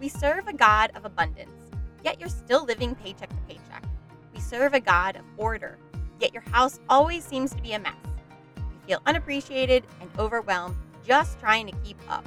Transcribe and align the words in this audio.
We 0.00 0.08
serve 0.08 0.46
a 0.46 0.52
God 0.52 0.92
of 0.94 1.04
abundance, 1.04 1.50
yet 2.04 2.20
you're 2.20 2.28
still 2.28 2.64
living 2.64 2.94
paycheck 2.94 3.30
to 3.30 3.36
paycheck. 3.48 3.82
We 4.32 4.38
serve 4.38 4.72
a 4.72 4.78
God 4.78 5.16
of 5.16 5.24
order, 5.36 5.76
yet 6.20 6.32
your 6.32 6.44
house 6.52 6.78
always 6.88 7.24
seems 7.24 7.52
to 7.54 7.60
be 7.60 7.72
a 7.72 7.80
mess. 7.80 7.96
You 8.56 8.62
feel 8.86 9.02
unappreciated 9.06 9.82
and 10.00 10.08
overwhelmed 10.16 10.76
just 11.04 11.40
trying 11.40 11.66
to 11.66 11.76
keep 11.84 11.98
up. 12.08 12.24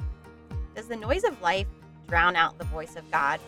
Does 0.76 0.88
the 0.88 0.98
noise 0.98 1.24
of 1.24 1.42
life 1.42 1.68
drown 2.10 2.36
out 2.36 2.58
the 2.58 2.66
voice 2.66 2.98
of 2.98 3.10
God? 3.10 3.40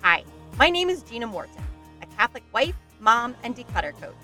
Hi, 0.00 0.24
my 0.56 0.70
name 0.70 0.88
is 0.88 1.02
Gina 1.02 1.26
Morton, 1.26 1.62
a 2.00 2.06
Catholic 2.06 2.44
wife, 2.54 2.76
mom, 3.00 3.36
and 3.42 3.54
declutter 3.54 3.92
coach. 4.00 4.14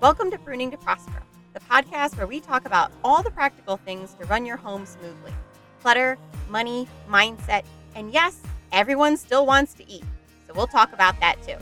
Welcome 0.00 0.30
to 0.30 0.38
Pruning 0.38 0.70
to 0.70 0.78
Prosper, 0.78 1.22
the 1.52 1.60
podcast 1.60 2.16
where 2.16 2.26
we 2.26 2.40
talk 2.40 2.64
about 2.64 2.92
all 3.04 3.22
the 3.22 3.30
practical 3.30 3.76
things 3.76 4.14
to 4.14 4.24
run 4.24 4.46
your 4.46 4.56
home 4.56 4.86
smoothly 4.86 5.34
clutter, 5.82 6.18
money, 6.50 6.86
mindset, 7.08 7.64
and 7.94 8.12
yes, 8.12 8.40
everyone 8.72 9.16
still 9.16 9.46
wants 9.46 9.74
to 9.74 9.88
eat. 9.90 10.04
So 10.46 10.54
we'll 10.54 10.66
talk 10.66 10.92
about 10.92 11.18
that 11.20 11.42
too. 11.42 11.56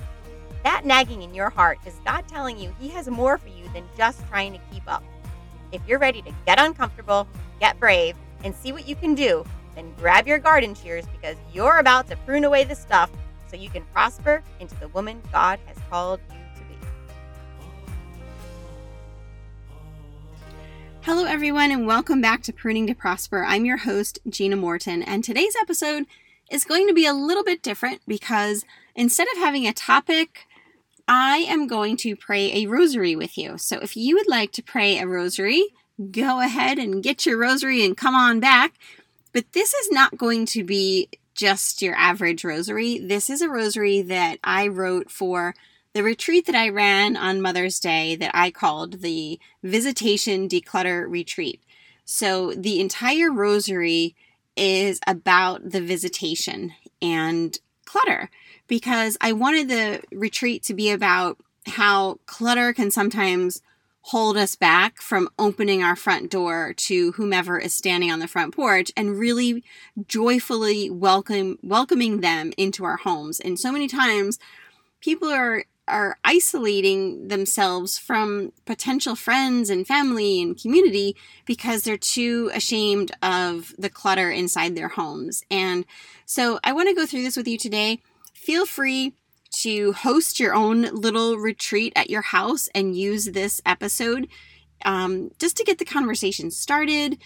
That 0.65 0.85
nagging 0.85 1.23
in 1.23 1.35
your 1.35 1.51
heart 1.51 1.79
is 1.87 1.95
God 2.05 2.27
telling 2.29 2.59
you 2.59 2.75
He 2.79 2.89
has 2.89 3.09
more 3.09 3.39
for 3.39 3.49
you 3.49 3.69
than 3.73 3.85
just 3.97 4.27
trying 4.29 4.53
to 4.53 4.61
keep 4.73 4.83
up. 4.87 5.03
If 5.73 5.81
you're 5.87 5.99
ready 5.99 6.23
to 6.23 6.33
get 6.47 6.61
uncomfortable, 6.61 7.29
get 7.61 7.79
brave, 7.79 8.17
and 8.45 8.55
see 8.55 8.73
what 8.73 8.89
you 8.89 8.97
can 8.97 9.15
do, 9.15 9.45
then 9.75 9.93
grab 9.99 10.27
your 10.27 10.39
garden 10.39 10.75
shears 10.75 11.05
because 11.07 11.37
you're 11.53 11.79
about 11.79 12.09
to 12.09 12.17
prune 12.19 12.45
away 12.45 12.65
the 12.65 12.75
stuff 12.75 13.11
so 13.49 13.57
you 13.57 13.71
can 13.71 13.85
prosper 13.93 14.43
into 14.61 14.75
the 14.77 14.89
woman 14.89 15.21
God 15.33 15.59
has 15.67 15.77
called 15.89 16.21
you 16.31 16.37
to 16.57 16.63
be. 16.63 16.75
Hello, 21.03 21.25
everyone, 21.25 21.71
and 21.71 21.87
welcome 21.87 22.21
back 22.21 22.43
to 22.43 22.53
Pruning 22.53 22.87
to 22.89 22.95
Prosper. 22.95 23.45
I'm 23.45 23.65
your 23.65 23.79
host, 23.79 24.19
Gina 24.29 24.57
Morton, 24.57 25.03
and 25.03 25.23
today's 25.23 25.55
episode 25.61 26.07
is 26.51 26.65
going 26.65 26.87
to 26.89 26.95
be 26.95 27.07
a 27.07 27.13
little 27.13 27.45
bit 27.45 27.63
different 27.63 28.01
because 28.07 28.65
instead 28.95 29.29
of 29.33 29.39
having 29.39 29.67
a 29.67 29.73
topic, 29.73 30.47
I 31.07 31.39
am 31.39 31.67
going 31.67 31.97
to 31.99 32.17
pray 32.17 32.53
a 32.53 32.67
rosary 32.67 33.17
with 33.17 33.39
you. 33.39 33.59
So 33.59 33.79
if 33.79 33.97
you 33.97 34.17
would 34.17 34.29
like 34.29 34.53
to 34.53 34.63
pray 34.63 34.99
a 34.99 35.07
rosary, 35.07 35.65
go 36.11 36.41
ahead 36.41 36.79
and 36.79 37.03
get 37.03 37.27
your 37.27 37.39
rosary 37.39 37.85
and 37.85 37.97
come 37.97 38.15
on 38.15 38.41
back. 38.41 38.75
But 39.33 39.53
this 39.53 39.75
is 39.75 39.91
not 39.91 40.19
going 40.19 40.47
to 40.47 40.65
be 40.65 41.09
just 41.35 41.83
your 41.83 41.95
average 41.95 42.45
rosary. 42.45 42.99
This 42.99 43.31
is 43.31 43.41
a 43.41 43.49
rosary 43.49 44.03
that 44.03 44.39
I 44.43 44.67
wrote 44.67 45.11
for 45.11 45.55
the 45.95 46.03
retreat 46.03 46.47
that 46.47 46.55
I 46.55 46.69
ran 46.69 47.17
on 47.17 47.41
Mother's 47.41 47.81
Day 47.81 48.17
that 48.17 48.31
I 48.35 48.51
called 48.51 49.01
the 49.01 49.39
Visitation 49.63 50.49
Declutter 50.49 51.09
Retreat. 51.09 51.63
So 52.05 52.53
the 52.53 52.81
entire 52.81 53.33
rosary 53.33 54.15
is 54.59 55.01
about 55.07 55.71
the 55.71 55.81
visitation 55.81 56.73
and 57.01 57.57
clutter 57.87 58.29
because 58.67 59.17
I 59.21 59.33
wanted 59.33 59.69
the 59.69 60.03
retreat 60.13 60.63
to 60.65 60.75
be 60.75 60.91
about 60.91 61.39
how 61.67 62.19
clutter 62.27 62.73
can 62.73 62.91
sometimes 62.91 63.63
hold 64.03 64.37
us 64.37 64.57
back 64.57 65.01
from 65.03 65.29
opening 65.39 65.83
our 65.83 65.97
front 65.97 66.31
door 66.31 66.73
to 66.75 67.13
whomever 67.13 67.59
is 67.59 67.75
standing 67.75 68.11
on 68.11 68.21
the 68.21 68.29
front 68.29 68.55
porch 68.55 68.91
and 68.97 69.19
really 69.19 69.63
joyfully 70.07 70.89
welcome 70.89 71.59
welcoming 71.63 72.21
them 72.21 72.53
into 72.57 72.85
our 72.85 72.97
homes. 72.97 73.39
And 73.39 73.59
so 73.59 73.71
many 73.71 73.87
times 73.87 74.39
people 75.01 75.29
are 75.29 75.65
are 75.89 76.19
isolating 76.25 77.29
themselves 77.29 77.99
from 77.99 78.53
potential 78.65 79.15
friends 79.15 79.71
and 79.71 79.87
family 79.87 80.41
and 80.41 80.61
community 80.61 81.17
because 81.47 81.83
they're 81.83 81.97
too 81.97 82.51
ashamed 82.55 83.13
of 83.23 83.75
the 83.79 83.91
clutter 83.91 84.31
inside 84.31 84.77
their 84.77 84.89
homes. 84.89 85.43
And 85.51 85.85
so 86.27 86.61
I 86.63 86.73
want 86.73 86.89
to 86.89 86.95
go 86.95 87.07
through 87.07 87.23
this 87.23 87.37
with 87.37 87.49
you 87.49 87.59
today. 87.59 88.01
Feel 88.35 88.67
free 88.67 89.15
to 89.51 89.93
host 89.93 90.39
your 90.39 90.55
own 90.55 90.83
little 90.83 91.37
retreat 91.37 91.93
at 91.97 92.11
your 92.11 92.23
house 92.23 92.69
and 92.75 92.97
use 92.97 93.27
this 93.27 93.61
episode 93.65 94.29
um, 94.85 95.31
just 95.39 95.57
to 95.57 95.65
get 95.65 95.79
the 95.79 95.85
conversation 95.85 96.51
started. 96.51 97.19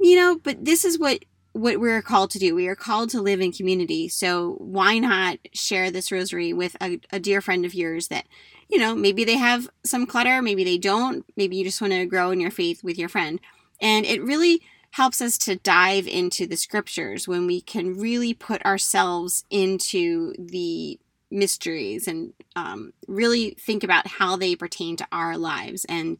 You 0.00 0.16
know, 0.16 0.38
but 0.42 0.64
this 0.64 0.84
is 0.84 0.98
what 0.98 1.24
what 1.54 1.78
we're 1.78 2.02
called 2.02 2.32
to 2.32 2.38
do. 2.40 2.52
We 2.52 2.66
are 2.66 2.74
called 2.74 3.10
to 3.10 3.22
live 3.22 3.40
in 3.40 3.52
community. 3.52 4.08
So 4.08 4.56
why 4.58 4.98
not 4.98 5.38
share 5.52 5.88
this 5.88 6.10
rosary 6.10 6.52
with 6.52 6.76
a, 6.80 7.00
a, 7.12 7.20
dear 7.20 7.40
friend 7.40 7.64
of 7.64 7.74
yours 7.74 8.08
that, 8.08 8.26
you 8.68 8.76
know, 8.76 8.92
maybe 8.96 9.22
they 9.22 9.36
have 9.36 9.70
some 9.84 10.04
clutter, 10.04 10.42
maybe 10.42 10.64
they 10.64 10.78
don't, 10.78 11.24
maybe 11.36 11.54
you 11.54 11.64
just 11.64 11.80
want 11.80 11.92
to 11.92 12.06
grow 12.06 12.32
in 12.32 12.40
your 12.40 12.50
faith 12.50 12.82
with 12.82 12.98
your 12.98 13.08
friend. 13.08 13.38
And 13.80 14.04
it 14.04 14.20
really 14.20 14.62
helps 14.90 15.20
us 15.20 15.38
to 15.38 15.54
dive 15.54 16.08
into 16.08 16.44
the 16.44 16.56
scriptures 16.56 17.28
when 17.28 17.46
we 17.46 17.60
can 17.60 17.96
really 17.96 18.34
put 18.34 18.64
ourselves 18.64 19.44
into 19.48 20.34
the 20.36 20.98
mysteries 21.30 22.08
and 22.08 22.32
um, 22.56 22.92
really 23.06 23.56
think 23.60 23.84
about 23.84 24.08
how 24.08 24.34
they 24.34 24.56
pertain 24.56 24.96
to 24.96 25.06
our 25.12 25.38
lives. 25.38 25.84
And 25.84 26.18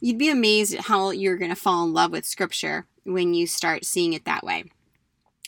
you'd 0.00 0.18
be 0.18 0.28
amazed 0.28 0.74
at 0.74 0.86
how 0.86 1.12
you're 1.12 1.36
going 1.36 1.50
to 1.52 1.56
fall 1.56 1.84
in 1.84 1.92
love 1.92 2.10
with 2.10 2.24
scripture 2.24 2.86
when 3.04 3.34
you 3.34 3.46
start 3.46 3.84
seeing 3.84 4.12
it 4.12 4.24
that 4.24 4.44
way. 4.44 4.64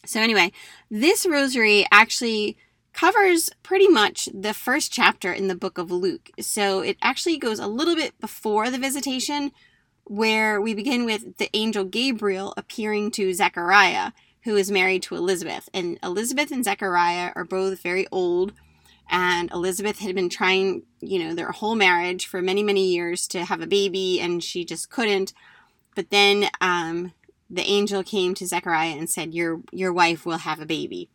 So, 0.07 0.21
anyway, 0.21 0.53
this 0.91 1.27
rosary 1.27 1.87
actually 1.91 2.57
covers 2.93 3.51
pretty 3.63 3.89
much 3.89 4.29
the 4.33 4.55
first 4.55 4.93
chapter 4.93 5.33
in 5.33 5.49
the 5.49 5.55
book 5.55 5.79
of 5.79 5.91
Luke. 5.91 6.31
So, 6.41 6.81
it 6.81 6.97
actually 7.01 7.39
goes 7.39 7.59
a 7.59 7.67
little 7.67 7.97
bit 7.97 8.19
before 8.21 8.71
the 8.71 8.79
visitation, 8.79 9.53
where 10.05 10.61
we 10.61 10.75
begin 10.75 11.07
with 11.07 11.39
the 11.39 11.49
angel 11.55 11.85
Gabriel 11.85 12.53
appearing 12.57 13.11
to 13.13 13.33
Zechariah, 13.33 14.13
who 14.43 14.57
is 14.57 14.71
married 14.71 15.03
to 15.05 15.17
Elizabeth. 15.17 15.69
And 15.73 15.99
Elizabeth 16.03 16.51
and 16.51 16.63
Zechariah 16.63 17.33
are 17.35 17.45
both 17.45 17.81
very 17.81 18.07
old. 18.13 18.53
And 19.09 19.51
Elizabeth 19.51 20.01
had 20.01 20.15
been 20.15 20.29
trying, 20.29 20.83
you 21.01 21.19
know, 21.19 21.35
their 21.35 21.53
whole 21.53 21.75
marriage 21.75 22.27
for 22.27 22.43
many, 22.43 22.63
many 22.63 22.87
years 22.87 23.27
to 23.29 23.45
have 23.45 23.61
a 23.61 23.67
baby, 23.67 24.21
and 24.21 24.43
she 24.43 24.65
just 24.65 24.91
couldn't. 24.91 25.33
But 25.95 26.11
then 26.11 26.49
um, 26.61 27.13
the 27.51 27.63
angel 27.63 28.03
came 28.03 28.35
to 28.35 28.47
Zechariah 28.47 28.97
and 28.97 29.09
said, 29.09 29.35
Your 29.35 29.61
your 29.73 29.93
wife 29.93 30.25
will 30.27 30.39
have 30.39 30.61
a 30.61 30.67
baby. 30.67 31.11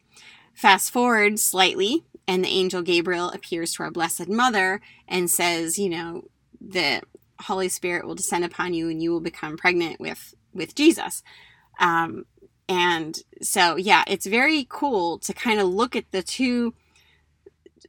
Fast 0.54 0.92
forward 0.92 1.40
slightly, 1.40 2.04
and 2.30 2.44
the 2.44 2.50
angel 2.50 2.84
Gabriel 2.84 3.32
appears 3.32 3.74
to 3.74 3.84
our 3.84 3.90
Blessed 3.90 4.30
Mother 4.30 4.82
and 5.08 5.32
says, 5.32 5.80
you 5.80 5.90
know, 5.90 6.26
the 6.62 7.02
Holy 7.42 7.70
Spirit 7.70 8.06
will 8.06 8.14
descend 8.14 8.46
upon 8.46 8.76
you 8.76 8.88
and 8.88 9.02
you 9.02 9.12
will 9.12 9.20
become 9.20 9.58
pregnant 9.58 10.00
with 10.00 10.36
with 10.54 10.76
Jesus. 10.76 11.24
Um, 11.80 12.26
and 12.68 13.18
so 13.42 13.78
yeah, 13.78 14.04
it's 14.06 14.28
very 14.28 14.68
cool 14.70 15.18
to 15.20 15.34
kind 15.34 15.60
of 15.60 15.68
look 15.68 15.96
at 15.96 16.12
the 16.12 16.22
two 16.22 16.76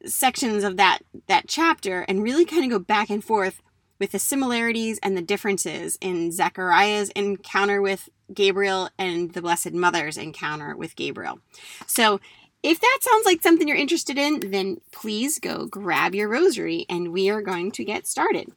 sections 0.07 0.65
of 0.65 0.79
that 0.79 1.01
that 1.27 1.45
chapter 1.47 2.07
and 2.09 2.23
really 2.23 2.47
kind 2.47 2.65
of 2.65 2.71
go 2.71 2.79
back 2.79 3.11
and 3.11 3.23
forth 3.23 3.61
with 4.01 4.13
the 4.13 4.19
similarities 4.19 4.99
and 5.03 5.17
the 5.17 5.23
differences 5.23 5.97
in 6.01 6.33
Zechariah's 6.33 7.11
encounter 7.11 7.81
with 7.81 8.09
Gabriel 8.33 8.89
and 8.99 9.33
the 9.35 9.43
Blessed 9.43 9.73
Mother's 9.73 10.17
encounter 10.17 10.75
with 10.75 10.97
Gabriel. 10.97 11.39
So, 11.87 12.21
if 12.63 12.79
that 12.81 12.99
sounds 13.01 13.25
like 13.25 13.43
something 13.43 13.67
you're 13.69 13.77
interested 13.77 14.19
in, 14.19 14.51
then 14.51 14.83
please 14.93 15.39
go 15.39 15.67
grab 15.67 16.15
your 16.15 16.29
rosary 16.29 16.85
and 16.91 17.11
we 17.11 17.31
are 17.31 17.41
going 17.41 17.71
to 17.73 17.85
get 17.85 18.07
started. 18.07 18.53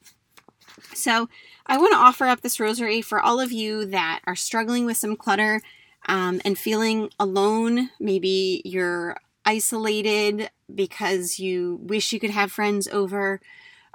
So, 0.94 1.30
I 1.66 1.78
want 1.78 1.94
to 1.94 2.00
offer 2.00 2.25
up 2.25 2.42
this 2.42 2.60
rosary 2.60 3.02
for 3.02 3.22
all 3.22 3.40
of 3.40 3.52
you 3.52 3.86
that 3.86 4.22
are 4.25 4.36
struggling 4.36 4.86
with 4.86 4.98
some 4.98 5.16
clutter 5.16 5.62
um, 6.08 6.42
and 6.44 6.58
feeling 6.58 7.10
alone. 7.20 7.90
Maybe 8.00 8.62
you're 8.66 9.18
isolated 9.46 10.50
because 10.74 11.40
you 11.40 11.80
wish 11.81 12.12
you 12.14 12.20
could 12.20 12.31
have 12.31 12.52
friends 12.52 12.88
over. 12.88 13.40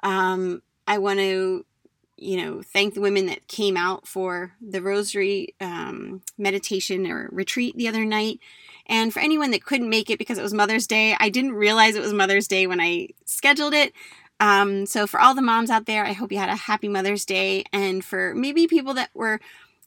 Um, 0.02 0.62
I 0.88 0.96
want 0.96 1.18
to, 1.18 1.66
you 2.16 2.36
know, 2.38 2.62
thank 2.62 2.94
the 2.94 3.02
women 3.02 3.26
that 3.26 3.46
came 3.46 3.76
out 3.76 4.08
for 4.08 4.54
the 4.60 4.80
rosary 4.80 5.54
um, 5.60 6.22
meditation 6.38 7.06
or 7.06 7.28
retreat 7.30 7.76
the 7.76 7.88
other 7.88 8.06
night. 8.06 8.40
And 8.86 9.12
for 9.12 9.20
anyone 9.20 9.50
that 9.50 9.64
couldn't 9.64 9.90
make 9.90 10.08
it 10.08 10.18
because 10.18 10.38
it 10.38 10.42
was 10.42 10.54
Mother's 10.54 10.86
Day, 10.86 11.14
I 11.20 11.28
didn't 11.28 11.52
realize 11.52 11.94
it 11.94 12.00
was 12.00 12.14
Mother's 12.14 12.48
Day 12.48 12.66
when 12.66 12.80
I 12.80 13.08
scheduled 13.26 13.74
it. 13.74 13.92
Um, 14.40 14.86
so 14.86 15.06
for 15.06 15.20
all 15.20 15.34
the 15.34 15.42
moms 15.42 15.68
out 15.68 15.84
there, 15.84 16.06
I 16.06 16.12
hope 16.12 16.32
you 16.32 16.38
had 16.38 16.48
a 16.48 16.56
happy 16.56 16.88
Mother's 16.88 17.26
Day. 17.26 17.64
And 17.70 18.02
for 18.02 18.34
maybe 18.34 18.66
people 18.66 18.94
that 18.94 19.10
were 19.12 19.40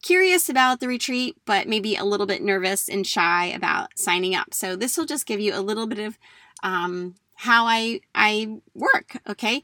curious 0.04 0.50
about 0.50 0.82
the 0.82 0.88
retreat, 0.88 1.36
but 1.46 1.68
maybe 1.68 1.96
a 1.96 2.06
little 2.06 2.28
bit 2.28 2.44
nervous 2.44 2.88
and 2.88 3.08
shy 3.08 3.48
about 3.48 3.98
signing 3.98 4.36
up. 4.36 4.54
So 4.54 4.76
this 4.76 4.98
will 4.98 5.06
just 5.06 5.26
give 5.26 5.40
you 5.40 5.56
a 5.56 5.62
little 5.62 5.88
bit 5.88 6.00
of 6.00 6.20
um, 6.62 7.16
how 7.42 7.66
I 7.66 8.02
I 8.14 8.60
work. 8.76 9.18
Okay, 9.28 9.64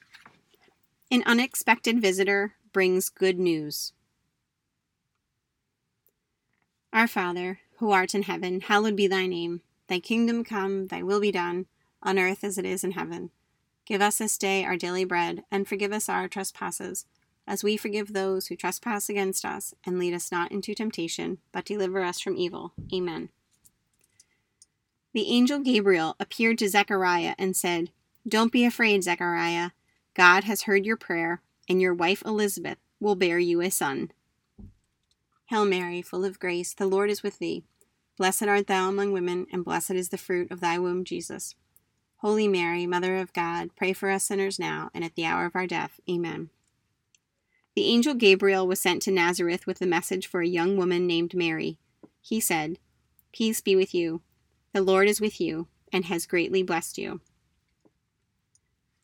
An 1.11 1.23
unexpected 1.25 2.01
visitor 2.01 2.53
brings 2.71 3.09
good 3.09 3.37
news. 3.37 3.91
Our 6.93 7.05
Father, 7.05 7.59
who 7.79 7.91
art 7.91 8.15
in 8.15 8.23
heaven, 8.23 8.61
hallowed 8.61 8.95
be 8.95 9.07
thy 9.07 9.27
name. 9.27 9.59
Thy 9.89 9.99
kingdom 9.99 10.45
come, 10.45 10.87
thy 10.87 11.03
will 11.03 11.19
be 11.19 11.33
done, 11.33 11.65
on 12.01 12.17
earth 12.17 12.45
as 12.45 12.57
it 12.57 12.65
is 12.65 12.85
in 12.85 12.91
heaven. 12.91 13.31
Give 13.85 14.01
us 14.01 14.19
this 14.19 14.37
day 14.37 14.63
our 14.63 14.77
daily 14.77 15.03
bread, 15.03 15.43
and 15.51 15.67
forgive 15.67 15.91
us 15.91 16.07
our 16.07 16.29
trespasses, 16.29 17.05
as 17.45 17.61
we 17.61 17.75
forgive 17.75 18.13
those 18.13 18.47
who 18.47 18.55
trespass 18.55 19.09
against 19.09 19.43
us, 19.43 19.73
and 19.85 19.99
lead 19.99 20.13
us 20.13 20.31
not 20.31 20.49
into 20.49 20.73
temptation, 20.73 21.39
but 21.51 21.65
deliver 21.65 22.01
us 22.01 22.21
from 22.21 22.37
evil. 22.37 22.71
Amen. 22.93 23.27
The 25.13 25.29
angel 25.29 25.59
Gabriel 25.59 26.15
appeared 26.21 26.57
to 26.59 26.69
Zechariah 26.69 27.35
and 27.37 27.53
said, 27.53 27.89
don't 28.25 28.51
be 28.51 28.63
afraid, 28.63 29.03
Zechariah. 29.03 29.71
God 30.13 30.43
has 30.43 30.63
heard 30.63 30.85
your 30.85 30.97
prayer, 30.97 31.41
and 31.69 31.81
your 31.81 31.93
wife 31.93 32.21
Elizabeth 32.25 32.77
will 32.99 33.15
bear 33.15 33.39
you 33.39 33.61
a 33.61 33.69
son. 33.69 34.11
Hail 35.45 35.65
Mary, 35.65 36.01
full 36.01 36.25
of 36.25 36.39
grace, 36.39 36.73
the 36.73 36.85
Lord 36.85 37.09
is 37.09 37.23
with 37.23 37.39
thee. 37.39 37.63
Blessed 38.17 38.43
art 38.43 38.67
thou 38.67 38.89
among 38.89 39.13
women, 39.13 39.47
and 39.51 39.65
blessed 39.65 39.91
is 39.91 40.09
the 40.09 40.17
fruit 40.17 40.51
of 40.51 40.59
thy 40.59 40.77
womb, 40.77 41.03
Jesus. 41.03 41.55
Holy 42.17 42.47
Mary, 42.47 42.85
Mother 42.85 43.17
of 43.17 43.33
God, 43.33 43.75
pray 43.75 43.93
for 43.93 44.09
us 44.09 44.25
sinners 44.25 44.59
now 44.59 44.91
and 44.93 45.03
at 45.03 45.15
the 45.15 45.25
hour 45.25 45.45
of 45.45 45.55
our 45.55 45.65
death. 45.65 45.99
Amen. 46.09 46.49
The 47.75 47.85
angel 47.85 48.13
Gabriel 48.13 48.67
was 48.67 48.79
sent 48.79 49.01
to 49.03 49.11
Nazareth 49.11 49.65
with 49.65 49.81
a 49.81 49.87
message 49.87 50.27
for 50.27 50.41
a 50.41 50.47
young 50.47 50.77
woman 50.77 51.07
named 51.07 51.33
Mary. 51.33 51.79
He 52.21 52.39
said, 52.39 52.77
Peace 53.33 53.61
be 53.61 53.75
with 53.75 53.95
you. 53.95 54.21
The 54.73 54.81
Lord 54.81 55.07
is 55.07 55.19
with 55.19 55.41
you, 55.41 55.67
and 55.91 56.05
has 56.05 56.25
greatly 56.25 56.63
blessed 56.63 56.97
you. 56.97 57.21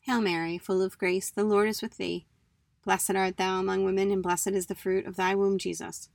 Hail 0.08 0.22
Mary, 0.22 0.56
full 0.56 0.80
of 0.80 0.96
grace, 0.96 1.28
the 1.28 1.44
Lord 1.44 1.68
is 1.68 1.82
with 1.82 1.98
thee. 1.98 2.24
Blessed 2.82 3.10
art 3.14 3.36
thou 3.36 3.60
among 3.60 3.84
women, 3.84 4.10
and 4.10 4.22
blessed 4.22 4.52
is 4.52 4.64
the 4.64 4.74
fruit 4.74 5.04
of 5.04 5.16
thy 5.16 5.34
womb, 5.34 5.58
Jesus. 5.58 6.08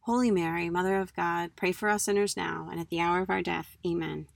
Holy 0.00 0.30
Mary, 0.30 0.70
Mother 0.70 0.96
of 0.96 1.14
God, 1.14 1.50
pray 1.54 1.70
for 1.70 1.90
us 1.90 2.04
sinners 2.04 2.34
now 2.34 2.70
and 2.70 2.80
at 2.80 2.88
the 2.88 2.98
hour 2.98 3.20
of 3.20 3.28
our 3.28 3.42
death. 3.42 3.76
Amen. 3.86 4.26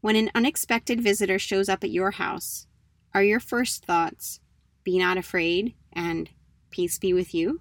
When 0.00 0.16
an 0.16 0.30
unexpected 0.34 1.02
visitor 1.02 1.38
shows 1.38 1.68
up 1.68 1.84
at 1.84 1.90
your 1.90 2.12
house, 2.12 2.66
are 3.12 3.22
your 3.22 3.40
first 3.40 3.84
thoughts, 3.84 4.40
Be 4.84 4.96
not 4.96 5.18
afraid, 5.18 5.74
and 5.92 6.30
Peace 6.70 6.98
be 6.98 7.12
with 7.12 7.34
you? 7.34 7.60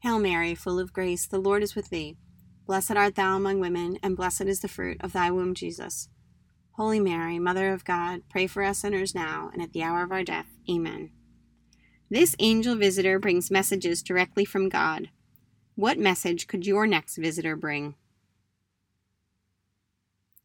Hail 0.00 0.18
Mary, 0.18 0.54
full 0.54 0.78
of 0.78 0.94
grace, 0.94 1.26
the 1.26 1.38
Lord 1.38 1.62
is 1.62 1.74
with 1.74 1.90
thee. 1.90 2.16
Blessed 2.64 2.92
art 2.92 3.16
thou 3.16 3.36
among 3.36 3.60
women, 3.60 3.98
and 4.02 4.16
blessed 4.16 4.46
is 4.46 4.60
the 4.60 4.66
fruit 4.66 4.96
of 5.02 5.12
thy 5.12 5.30
womb, 5.30 5.52
Jesus. 5.52 6.08
Holy 6.78 7.00
Mary, 7.00 7.40
Mother 7.40 7.72
of 7.72 7.84
God, 7.84 8.22
pray 8.30 8.46
for 8.46 8.62
us 8.62 8.78
sinners 8.78 9.12
now 9.12 9.50
and 9.52 9.60
at 9.60 9.72
the 9.72 9.82
hour 9.82 10.04
of 10.04 10.12
our 10.12 10.22
death. 10.22 10.46
Amen. 10.70 11.10
This 12.08 12.36
angel 12.38 12.76
visitor 12.76 13.18
brings 13.18 13.50
messages 13.50 14.00
directly 14.00 14.44
from 14.44 14.68
God. 14.68 15.08
What 15.74 15.98
message 15.98 16.46
could 16.46 16.68
your 16.68 16.86
next 16.86 17.16
visitor 17.16 17.56
bring? 17.56 17.96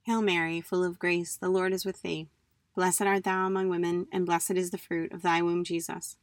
Hail 0.08 0.24
Mary, 0.24 0.60
full 0.60 0.84
of 0.84 0.98
grace, 0.98 1.38
the 1.38 1.50
Lord 1.50 1.72
is 1.72 1.86
with 1.86 2.02
thee. 2.02 2.30
Blessed 2.76 3.04
art 3.04 3.26
thou 3.26 3.46
among 3.46 3.70
women, 3.70 4.08
and 4.12 4.26
blessed 4.26 4.54
is 4.54 4.72
the 4.72 4.80
fruit 4.80 5.12
of 5.12 5.22
thy 5.22 5.44
womb, 5.44 5.64
Jesus. 5.64 6.18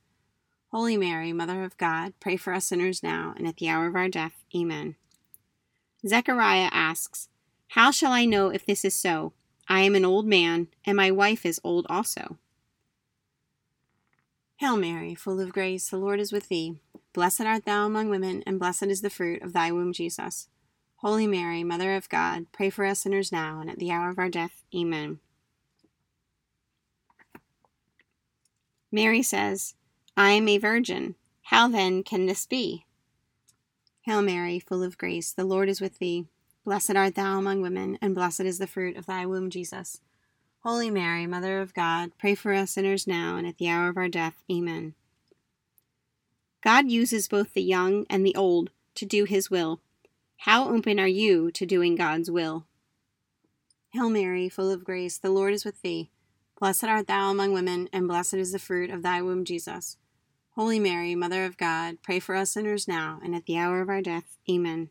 Holy 0.72 0.96
Mary, 0.96 1.32
Mother 1.32 1.62
of 1.62 1.78
God, 1.78 2.14
pray 2.18 2.36
for 2.36 2.52
us 2.52 2.66
sinners 2.66 3.00
now 3.00 3.32
and 3.36 3.46
at 3.46 3.58
the 3.58 3.68
hour 3.68 3.86
of 3.86 3.94
our 3.94 4.08
death. 4.08 4.42
Amen. 4.56 4.96
Zechariah 6.04 6.70
asks, 6.72 7.28
How 7.68 7.92
shall 7.92 8.10
I 8.10 8.24
know 8.24 8.48
if 8.48 8.66
this 8.66 8.84
is 8.84 8.94
so? 8.94 9.34
I 9.70 9.82
am 9.82 9.94
an 9.94 10.04
old 10.04 10.26
man, 10.26 10.66
and 10.84 10.96
my 10.96 11.12
wife 11.12 11.46
is 11.46 11.60
old 11.62 11.86
also. 11.88 12.38
Hail 14.56 14.76
Mary, 14.76 15.14
full 15.14 15.38
of 15.38 15.52
grace, 15.52 15.88
the 15.88 15.96
Lord 15.96 16.18
is 16.18 16.32
with 16.32 16.48
thee. 16.48 16.80
Blessed 17.12 17.42
art 17.42 17.64
thou 17.64 17.86
among 17.86 18.10
women, 18.10 18.42
and 18.46 18.58
blessed 18.58 18.88
is 18.88 19.00
the 19.00 19.08
fruit 19.08 19.40
of 19.42 19.52
thy 19.52 19.70
womb, 19.70 19.92
Jesus. 19.92 20.48
Holy 20.96 21.28
Mary, 21.28 21.62
Mother 21.62 21.94
of 21.94 22.08
God, 22.08 22.46
pray 22.50 22.68
for 22.68 22.84
us 22.84 22.98
sinners 22.98 23.30
now 23.30 23.60
and 23.60 23.70
at 23.70 23.78
the 23.78 23.92
hour 23.92 24.10
of 24.10 24.18
our 24.18 24.28
death. 24.28 24.64
Amen. 24.74 25.20
Mary 28.90 29.22
says, 29.22 29.76
I 30.16 30.32
am 30.32 30.48
a 30.48 30.58
virgin. 30.58 31.14
How 31.42 31.68
then 31.68 32.02
can 32.02 32.26
this 32.26 32.44
be? 32.44 32.86
Hail 34.02 34.20
Mary, 34.20 34.58
full 34.58 34.82
of 34.82 34.98
grace, 34.98 35.32
the 35.32 35.44
Lord 35.44 35.68
is 35.68 35.80
with 35.80 36.00
thee. 36.00 36.26
Blessed 36.64 36.94
art 36.94 37.14
thou 37.14 37.38
among 37.38 37.62
women, 37.62 37.98
and 38.02 38.14
blessed 38.14 38.40
is 38.40 38.58
the 38.58 38.66
fruit 38.66 38.96
of 38.96 39.06
thy 39.06 39.24
womb, 39.24 39.50
Jesus. 39.50 40.00
Holy 40.62 40.90
Mary, 40.90 41.26
Mother 41.26 41.60
of 41.60 41.72
God, 41.72 42.12
pray 42.18 42.34
for 42.34 42.52
us 42.52 42.72
sinners 42.72 43.06
now 43.06 43.36
and 43.36 43.46
at 43.46 43.56
the 43.56 43.68
hour 43.68 43.88
of 43.88 43.96
our 43.96 44.08
death. 44.08 44.42
Amen. 44.50 44.94
God 46.62 46.90
uses 46.90 47.28
both 47.28 47.54
the 47.54 47.62
young 47.62 48.04
and 48.10 48.24
the 48.26 48.36
old 48.36 48.70
to 48.96 49.06
do 49.06 49.24
his 49.24 49.50
will. 49.50 49.80
How 50.38 50.68
open 50.68 51.00
are 51.00 51.08
you 51.08 51.50
to 51.52 51.64
doing 51.64 51.96
God's 51.96 52.30
will? 52.30 52.66
Hail 53.92 54.10
Mary, 54.10 54.50
full 54.50 54.70
of 54.70 54.84
grace, 54.84 55.16
the 55.16 55.30
Lord 55.30 55.54
is 55.54 55.64
with 55.64 55.80
thee. 55.80 56.10
Blessed 56.58 56.84
art 56.84 57.06
thou 57.06 57.30
among 57.30 57.52
women, 57.52 57.88
and 57.90 58.06
blessed 58.06 58.34
is 58.34 58.52
the 58.52 58.58
fruit 58.58 58.90
of 58.90 59.02
thy 59.02 59.22
womb, 59.22 59.46
Jesus. 59.46 59.96
Holy 60.50 60.78
Mary, 60.78 61.14
Mother 61.14 61.46
of 61.46 61.56
God, 61.56 61.96
pray 62.02 62.20
for 62.20 62.34
us 62.34 62.50
sinners 62.50 62.86
now 62.86 63.18
and 63.24 63.34
at 63.34 63.46
the 63.46 63.56
hour 63.56 63.80
of 63.80 63.88
our 63.88 64.02
death. 64.02 64.36
Amen. 64.48 64.90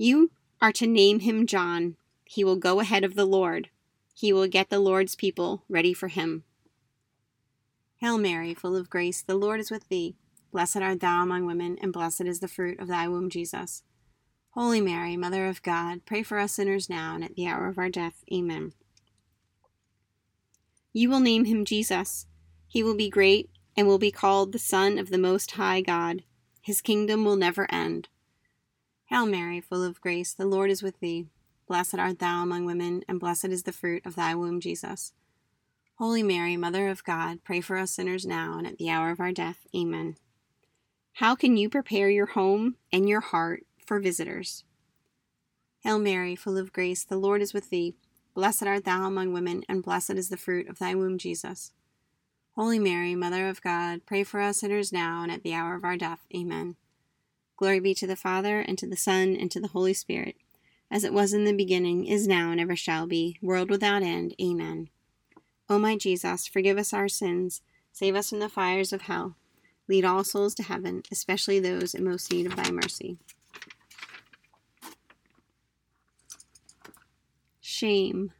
You 0.00 0.30
are 0.62 0.72
to 0.72 0.86
name 0.86 1.20
him 1.20 1.46
John. 1.46 1.96
He 2.24 2.42
will 2.42 2.56
go 2.56 2.80
ahead 2.80 3.04
of 3.04 3.16
the 3.16 3.26
Lord. 3.26 3.68
He 4.14 4.32
will 4.32 4.46
get 4.46 4.70
the 4.70 4.80
Lord's 4.80 5.14
people 5.14 5.62
ready 5.68 5.92
for 5.92 6.08
him. 6.08 6.44
Hail 7.98 8.16
Mary, 8.16 8.54
full 8.54 8.76
of 8.76 8.88
grace, 8.88 9.20
the 9.20 9.34
Lord 9.34 9.60
is 9.60 9.70
with 9.70 9.86
thee. 9.90 10.16
Blessed 10.52 10.78
art 10.78 11.00
thou 11.00 11.22
among 11.22 11.44
women, 11.44 11.76
and 11.82 11.92
blessed 11.92 12.22
is 12.22 12.40
the 12.40 12.48
fruit 12.48 12.80
of 12.80 12.88
thy 12.88 13.08
womb, 13.08 13.28
Jesus. 13.28 13.82
Holy 14.52 14.80
Mary, 14.80 15.18
Mother 15.18 15.46
of 15.46 15.62
God, 15.62 16.06
pray 16.06 16.22
for 16.22 16.38
us 16.38 16.52
sinners 16.52 16.88
now 16.88 17.14
and 17.14 17.22
at 17.22 17.34
the 17.34 17.46
hour 17.46 17.68
of 17.68 17.76
our 17.76 17.90
death. 17.90 18.24
Amen. 18.32 18.72
You 20.94 21.10
will 21.10 21.20
name 21.20 21.44
him 21.44 21.66
Jesus. 21.66 22.24
He 22.66 22.82
will 22.82 22.96
be 22.96 23.10
great 23.10 23.50
and 23.76 23.86
will 23.86 23.98
be 23.98 24.10
called 24.10 24.52
the 24.52 24.58
Son 24.58 24.96
of 24.96 25.10
the 25.10 25.18
Most 25.18 25.50
High 25.50 25.82
God. 25.82 26.22
His 26.62 26.80
kingdom 26.80 27.26
will 27.26 27.36
never 27.36 27.70
end. 27.70 28.08
Hail 29.10 29.26
Mary, 29.26 29.60
full 29.60 29.82
of 29.82 30.00
grace, 30.00 30.32
the 30.32 30.46
Lord 30.46 30.70
is 30.70 30.84
with 30.84 31.00
thee. 31.00 31.26
Blessed 31.66 31.96
art 31.96 32.20
thou 32.20 32.44
among 32.44 32.64
women, 32.64 33.02
and 33.08 33.18
blessed 33.18 33.46
is 33.46 33.64
the 33.64 33.72
fruit 33.72 34.06
of 34.06 34.14
thy 34.14 34.36
womb, 34.36 34.60
Jesus. 34.60 35.14
Holy 35.98 36.22
Mary, 36.22 36.56
Mother 36.56 36.88
of 36.88 37.02
God, 37.02 37.40
pray 37.42 37.60
for 37.60 37.76
us 37.76 37.90
sinners 37.90 38.24
now 38.24 38.56
and 38.56 38.68
at 38.68 38.78
the 38.78 38.88
hour 38.88 39.10
of 39.10 39.18
our 39.18 39.32
death. 39.32 39.66
Amen. 39.74 40.14
How 41.14 41.34
can 41.34 41.56
you 41.56 41.68
prepare 41.68 42.08
your 42.08 42.26
home 42.26 42.76
and 42.92 43.08
your 43.08 43.18
heart 43.20 43.64
for 43.84 43.98
visitors? 43.98 44.62
Hail 45.80 45.98
Mary, 45.98 46.36
full 46.36 46.56
of 46.56 46.72
grace, 46.72 47.02
the 47.02 47.16
Lord 47.16 47.42
is 47.42 47.52
with 47.52 47.68
thee. 47.68 47.96
Blessed 48.32 48.62
art 48.62 48.84
thou 48.84 49.06
among 49.06 49.32
women, 49.32 49.64
and 49.68 49.82
blessed 49.82 50.10
is 50.10 50.28
the 50.28 50.36
fruit 50.36 50.68
of 50.68 50.78
thy 50.78 50.94
womb, 50.94 51.18
Jesus. 51.18 51.72
Holy 52.54 52.78
Mary, 52.78 53.16
Mother 53.16 53.48
of 53.48 53.60
God, 53.60 54.02
pray 54.06 54.22
for 54.22 54.40
us 54.40 54.58
sinners 54.58 54.92
now 54.92 55.24
and 55.24 55.32
at 55.32 55.42
the 55.42 55.52
hour 55.52 55.74
of 55.74 55.82
our 55.82 55.96
death. 55.96 56.20
Amen. 56.32 56.76
Glory 57.60 57.78
be 57.78 57.92
to 57.92 58.06
the 58.06 58.16
Father, 58.16 58.60
and 58.60 58.78
to 58.78 58.86
the 58.86 58.96
Son, 58.96 59.36
and 59.36 59.50
to 59.50 59.60
the 59.60 59.68
Holy 59.68 59.92
Spirit, 59.92 60.34
as 60.90 61.04
it 61.04 61.12
was 61.12 61.34
in 61.34 61.44
the 61.44 61.52
beginning, 61.52 62.06
is 62.06 62.26
now, 62.26 62.50
and 62.50 62.58
ever 62.58 62.74
shall 62.74 63.06
be, 63.06 63.36
world 63.42 63.68
without 63.68 64.02
end. 64.02 64.34
Amen. 64.40 64.88
O 65.68 65.78
my 65.78 65.98
Jesus, 65.98 66.46
forgive 66.46 66.78
us 66.78 66.94
our 66.94 67.06
sins, 67.06 67.60
save 67.92 68.16
us 68.16 68.30
from 68.30 68.38
the 68.38 68.48
fires 68.48 68.94
of 68.94 69.02
hell, 69.02 69.36
lead 69.88 70.06
all 70.06 70.24
souls 70.24 70.54
to 70.54 70.62
heaven, 70.62 71.02
especially 71.12 71.60
those 71.60 71.92
in 71.92 72.02
most 72.02 72.32
need 72.32 72.46
of 72.46 72.56
thy 72.56 72.70
mercy. 72.70 73.18
Shame. 77.60 78.32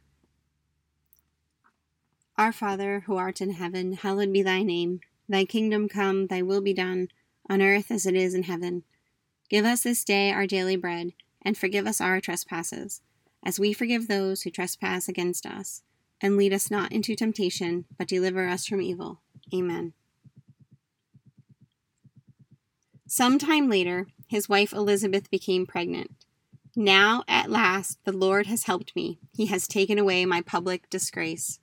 Our 2.39 2.51
Father, 2.51 3.03
who 3.05 3.17
art 3.17 3.39
in 3.39 3.51
heaven, 3.51 3.93
hallowed 3.93 4.33
be 4.33 4.41
thy 4.41 4.63
name. 4.63 5.01
Thy 5.29 5.45
kingdom 5.45 5.87
come, 5.89 6.25
thy 6.25 6.41
will 6.41 6.61
be 6.61 6.73
done, 6.73 7.09
on 7.47 7.61
earth 7.61 7.91
as 7.91 8.07
it 8.07 8.15
is 8.15 8.33
in 8.33 8.43
heaven. 8.43 8.83
Give 9.51 9.65
us 9.65 9.81
this 9.83 10.05
day 10.05 10.31
our 10.31 10.47
daily 10.47 10.77
bread, 10.77 11.11
and 11.41 11.57
forgive 11.57 11.85
us 11.85 11.99
our 11.99 12.21
trespasses, 12.21 13.01
as 13.43 13.59
we 13.59 13.73
forgive 13.73 14.07
those 14.07 14.43
who 14.43 14.49
trespass 14.49 15.09
against 15.09 15.45
us 15.45 15.83
and 16.21 16.37
lead 16.37 16.53
us 16.53 16.71
not 16.71 16.93
into 16.93 17.17
temptation, 17.17 17.83
but 17.97 18.07
deliver 18.07 18.47
us 18.47 18.65
from 18.65 18.81
evil. 18.81 19.19
Amen. 19.53 19.91
Some 23.07 23.37
time 23.37 23.69
later, 23.69 24.07
his 24.25 24.47
wife 24.47 24.71
Elizabeth 24.71 25.29
became 25.29 25.65
pregnant. 25.65 26.11
Now, 26.73 27.23
at 27.27 27.51
last, 27.51 27.99
the 28.05 28.13
Lord 28.13 28.45
has 28.45 28.63
helped 28.63 28.95
me. 28.95 29.19
He 29.35 29.47
has 29.47 29.67
taken 29.67 29.99
away 29.99 30.25
my 30.25 30.39
public 30.39 30.89
disgrace. 30.89 31.59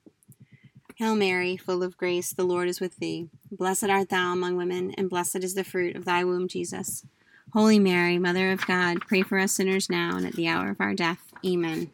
Hail 0.96 1.16
Mary, 1.16 1.56
full 1.56 1.82
of 1.82 1.96
grace, 1.96 2.34
the 2.34 2.44
Lord 2.44 2.68
is 2.68 2.80
with 2.80 2.96
thee. 2.96 3.30
Blessed 3.50 3.84
art 3.84 4.10
thou 4.10 4.34
among 4.34 4.56
women, 4.56 4.92
and 4.98 5.08
blessed 5.08 5.36
is 5.36 5.54
the 5.54 5.64
fruit 5.64 5.96
of 5.96 6.04
thy 6.04 6.22
womb, 6.22 6.48
Jesus. 6.48 7.06
Holy 7.54 7.78
Mary, 7.78 8.18
Mother 8.18 8.52
of 8.52 8.66
God, 8.66 9.00
pray 9.00 9.22
for 9.22 9.38
us 9.38 9.52
sinners 9.52 9.88
now 9.88 10.16
and 10.16 10.26
at 10.26 10.34
the 10.34 10.46
hour 10.46 10.70
of 10.70 10.80
our 10.80 10.94
death. 10.94 11.32
Amen. 11.46 11.90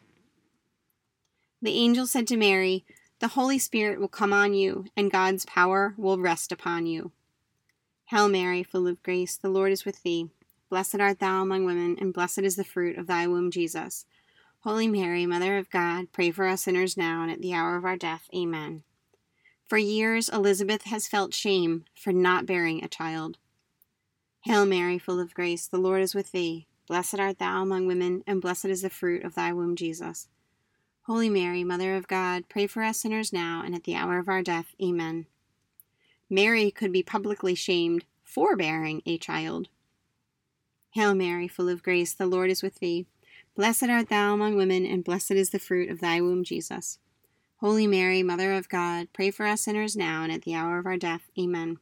The 1.61 1.77
angel 1.77 2.07
said 2.07 2.27
to 2.27 2.37
Mary, 2.37 2.83
The 3.19 3.29
Holy 3.29 3.57
Spirit 3.57 4.01
will 4.01 4.09
come 4.09 4.33
on 4.33 4.53
you, 4.53 4.85
and 4.97 5.09
God's 5.09 5.45
power 5.45 5.93
will 5.97 6.19
rest 6.19 6.51
upon 6.51 6.87
you. 6.87 7.13
Hail 8.07 8.27
Mary, 8.27 8.63
full 8.63 8.85
of 8.85 9.01
grace, 9.01 9.37
the 9.37 9.49
Lord 9.49 9.71
is 9.71 9.85
with 9.85 10.03
thee. 10.03 10.29
Blessed 10.69 10.99
art 10.99 11.19
thou 11.19 11.41
among 11.41 11.63
women, 11.63 11.95
and 12.01 12.13
blessed 12.13 12.39
is 12.39 12.57
the 12.57 12.65
fruit 12.65 12.97
of 12.97 13.07
thy 13.07 13.25
womb, 13.25 13.49
Jesus. 13.49 14.05
Holy 14.59 14.89
Mary, 14.89 15.25
Mother 15.25 15.57
of 15.57 15.69
God, 15.69 16.11
pray 16.11 16.31
for 16.31 16.47
us 16.47 16.63
sinners 16.63 16.97
now 16.97 17.23
and 17.23 17.31
at 17.31 17.41
the 17.41 17.53
hour 17.53 17.77
of 17.77 17.85
our 17.85 17.95
death. 17.95 18.27
Amen. 18.35 18.83
For 19.65 19.77
years, 19.77 20.27
Elizabeth 20.27 20.83
has 20.83 21.07
felt 21.07 21.33
shame 21.33 21.85
for 21.95 22.11
not 22.11 22.45
bearing 22.45 22.83
a 22.83 22.89
child. 22.89 23.37
Hail 24.45 24.67
Mary, 24.67 24.99
full 24.99 25.19
of 25.19 25.33
grace, 25.33 25.65
the 25.65 25.79
Lord 25.79 26.03
is 26.03 26.13
with 26.13 26.31
thee. 26.31 26.67
Blessed 26.87 27.19
art 27.19 27.39
thou 27.39 27.63
among 27.63 27.87
women, 27.87 28.23
and 28.27 28.39
blessed 28.39 28.65
is 28.65 28.83
the 28.83 28.91
fruit 28.91 29.23
of 29.23 29.33
thy 29.33 29.51
womb, 29.51 29.75
Jesus. 29.75 30.27
Holy 31.07 31.31
Mary, 31.31 31.63
Mother 31.63 31.95
of 31.95 32.07
God, 32.07 32.47
pray 32.47 32.67
for 32.67 32.83
us 32.83 32.99
sinners 32.99 33.33
now 33.33 33.63
and 33.65 33.73
at 33.73 33.85
the 33.85 33.95
hour 33.95 34.19
of 34.19 34.29
our 34.29 34.43
death. 34.43 34.75
Amen. 34.79 35.25
Mary 36.29 36.69
could 36.69 36.91
be 36.91 37.01
publicly 37.01 37.55
shamed 37.55 38.05
for 38.23 38.55
bearing 38.55 39.01
a 39.07 39.17
child. 39.17 39.67
Hail 40.91 41.15
Mary, 41.15 41.47
full 41.47 41.67
of 41.67 41.81
grace, 41.81 42.13
the 42.13 42.27
Lord 42.27 42.51
is 42.51 42.61
with 42.61 42.75
thee. 42.75 43.07
Blessed 43.55 43.89
art 43.89 44.09
thou 44.09 44.35
among 44.35 44.57
women, 44.57 44.85
and 44.85 45.03
blessed 45.03 45.31
is 45.31 45.49
the 45.49 45.57
fruit 45.57 45.89
of 45.89 46.01
thy 46.01 46.21
womb, 46.21 46.43
Jesus. 46.43 46.99
Holy 47.61 47.87
Mary, 47.87 48.21
Mother 48.21 48.53
of 48.53 48.69
God, 48.69 49.07
pray 49.11 49.31
for 49.31 49.47
us 49.47 49.61
sinners 49.61 49.95
now 49.95 50.21
and 50.21 50.31
at 50.31 50.43
the 50.43 50.53
hour 50.53 50.77
of 50.77 50.85
our 50.85 50.97
death. 50.97 51.31
Amen. 51.35 51.79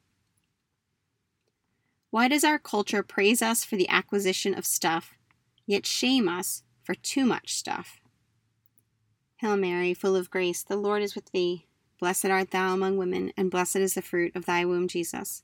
Why 2.13 2.27
does 2.27 2.43
our 2.43 2.59
culture 2.59 3.01
praise 3.01 3.41
us 3.41 3.63
for 3.65 3.75
the 3.75 3.89
acquisition 3.89 4.53
of 4.53 4.67
stuff, 4.67 5.15
yet 5.65 5.83
shame 5.83 6.29
us 6.29 6.61
for 6.83 6.93
too 6.93 7.25
much 7.25 7.55
stuff? 7.55 8.01
Hail 9.37 9.57
Mary, 9.57 9.95
full 9.95 10.15
of 10.15 10.29
grace, 10.29 10.61
the 10.61 10.75
Lord 10.75 11.01
is 11.01 11.15
with 11.15 11.31
thee. 11.31 11.65
Blessed 11.99 12.27
art 12.27 12.51
thou 12.51 12.71
among 12.71 12.97
women, 12.97 13.33
and 13.35 13.49
blessed 13.49 13.77
is 13.77 13.95
the 13.95 14.03
fruit 14.03 14.35
of 14.35 14.45
thy 14.45 14.63
womb, 14.63 14.87
Jesus. 14.87 15.41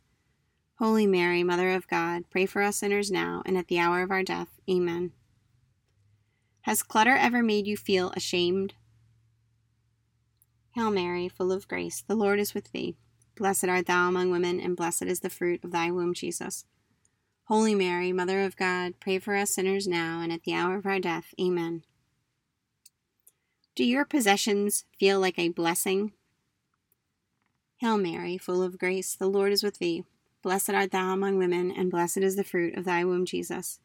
Holy 0.78 1.08
Mary, 1.08 1.42
Mother 1.44 1.72
of 1.72 1.88
God, 1.88 2.26
pray 2.30 2.46
for 2.46 2.62
us 2.62 2.76
sinners 2.76 3.10
now 3.10 3.42
and 3.48 3.58
at 3.58 3.68
the 3.68 3.80
hour 3.80 4.04
of 4.04 4.12
our 4.12 4.22
death. 4.22 4.60
Amen. 4.70 5.14
Has 6.62 6.84
clutter 6.84 7.16
ever 7.16 7.42
made 7.42 7.66
you 7.66 7.78
feel 7.78 8.12
ashamed? 8.12 8.76
Hail 10.76 10.92
Mary, 10.92 11.30
full 11.30 11.52
of 11.52 11.68
grace, 11.68 12.04
the 12.08 12.14
Lord 12.14 12.40
is 12.40 12.54
with 12.54 12.72
thee. 12.74 12.96
Blessed 13.40 13.70
art 13.70 13.86
thou 13.86 14.10
among 14.10 14.32
women, 14.32 14.60
and 14.60 14.76
blessed 14.76 15.04
is 15.04 15.22
the 15.22 15.30
fruit 15.30 15.64
of 15.64 15.72
thy 15.72 15.90
womb, 15.92 16.14
Jesus. 16.14 16.66
Holy 17.46 17.74
Mary, 17.74 18.12
Mother 18.12 18.44
of 18.44 18.58
God, 18.58 18.96
pray 19.00 19.18
for 19.18 19.34
us 19.34 19.52
sinners 19.52 19.88
now 19.88 20.20
and 20.22 20.34
at 20.34 20.44
the 20.44 20.54
hour 20.54 20.76
of 20.76 20.86
our 20.86 21.00
death. 21.00 21.34
Amen. 21.40 21.84
Do 23.76 23.86
your 23.86 24.04
possessions 24.04 24.84
feel 25.00 25.22
like 25.22 25.40
a 25.40 25.48
blessing? 25.48 26.12
Hail 27.78 27.98
Mary, 27.98 28.38
full 28.38 28.62
of 28.62 28.78
grace, 28.78 29.16
the 29.16 29.30
Lord 29.30 29.54
is 29.54 29.64
with 29.64 29.80
thee. 29.80 30.04
Blessed 30.44 30.72
art 30.72 30.92
thou 30.92 31.14
among 31.14 31.38
women, 31.38 31.72
and 31.72 31.90
blessed 31.90 32.18
is 32.18 32.36
the 32.36 32.44
fruit 32.44 32.76
of 32.76 32.84
thy 32.84 33.06
womb, 33.06 33.26
Jesus. 33.26 33.80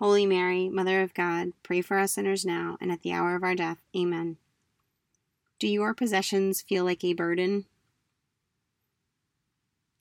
Holy 0.00 0.26
Mary, 0.26 0.68
Mother 0.68 1.02
of 1.02 1.14
God, 1.14 1.52
pray 1.62 1.82
for 1.82 2.00
us 2.00 2.14
sinners 2.14 2.44
now 2.44 2.76
and 2.80 2.90
at 2.90 3.02
the 3.02 3.12
hour 3.12 3.36
of 3.36 3.44
our 3.44 3.54
death. 3.54 3.78
Amen. 3.96 4.38
Do 5.60 5.68
your 5.68 5.94
possessions 5.94 6.62
feel 6.62 6.84
like 6.84 7.04
a 7.04 7.14
burden? 7.14 7.66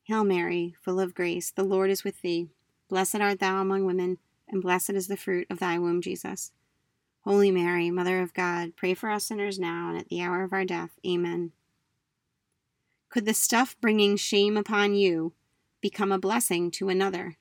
Hail 0.07 0.23
Mary, 0.23 0.73
full 0.81 1.01
of 1.01 1.13
grace, 1.13 1.51
the 1.51 1.65
Lord 1.65 1.89
is 1.89 2.05
with 2.05 2.21
thee. 2.21 2.47
Blessed 2.87 3.15
art 3.17 3.39
thou 3.39 3.59
among 3.59 3.83
women, 3.83 4.19
and 4.47 4.61
blessed 4.61 4.91
is 4.91 5.09
the 5.09 5.17
fruit 5.17 5.45
of 5.49 5.59
thy 5.59 5.77
womb, 5.77 6.01
Jesus. 6.01 6.53
Holy 7.25 7.51
Mary, 7.51 7.91
Mother 7.91 8.21
of 8.21 8.33
God, 8.33 8.77
pray 8.77 8.93
for 8.93 9.11
us 9.11 9.25
sinners 9.25 9.59
now 9.59 9.89
and 9.89 9.97
at 9.97 10.07
the 10.07 10.21
hour 10.21 10.43
of 10.43 10.53
our 10.53 10.63
death. 10.63 10.91
Amen. 11.05 11.51
Could 13.09 13.25
the 13.25 13.33
stuff 13.33 13.75
bringing 13.81 14.15
shame 14.15 14.55
upon 14.55 14.95
you 14.95 15.33
become 15.81 16.13
a 16.13 16.17
blessing 16.17 16.71
to 16.71 16.87
another? 16.87 17.35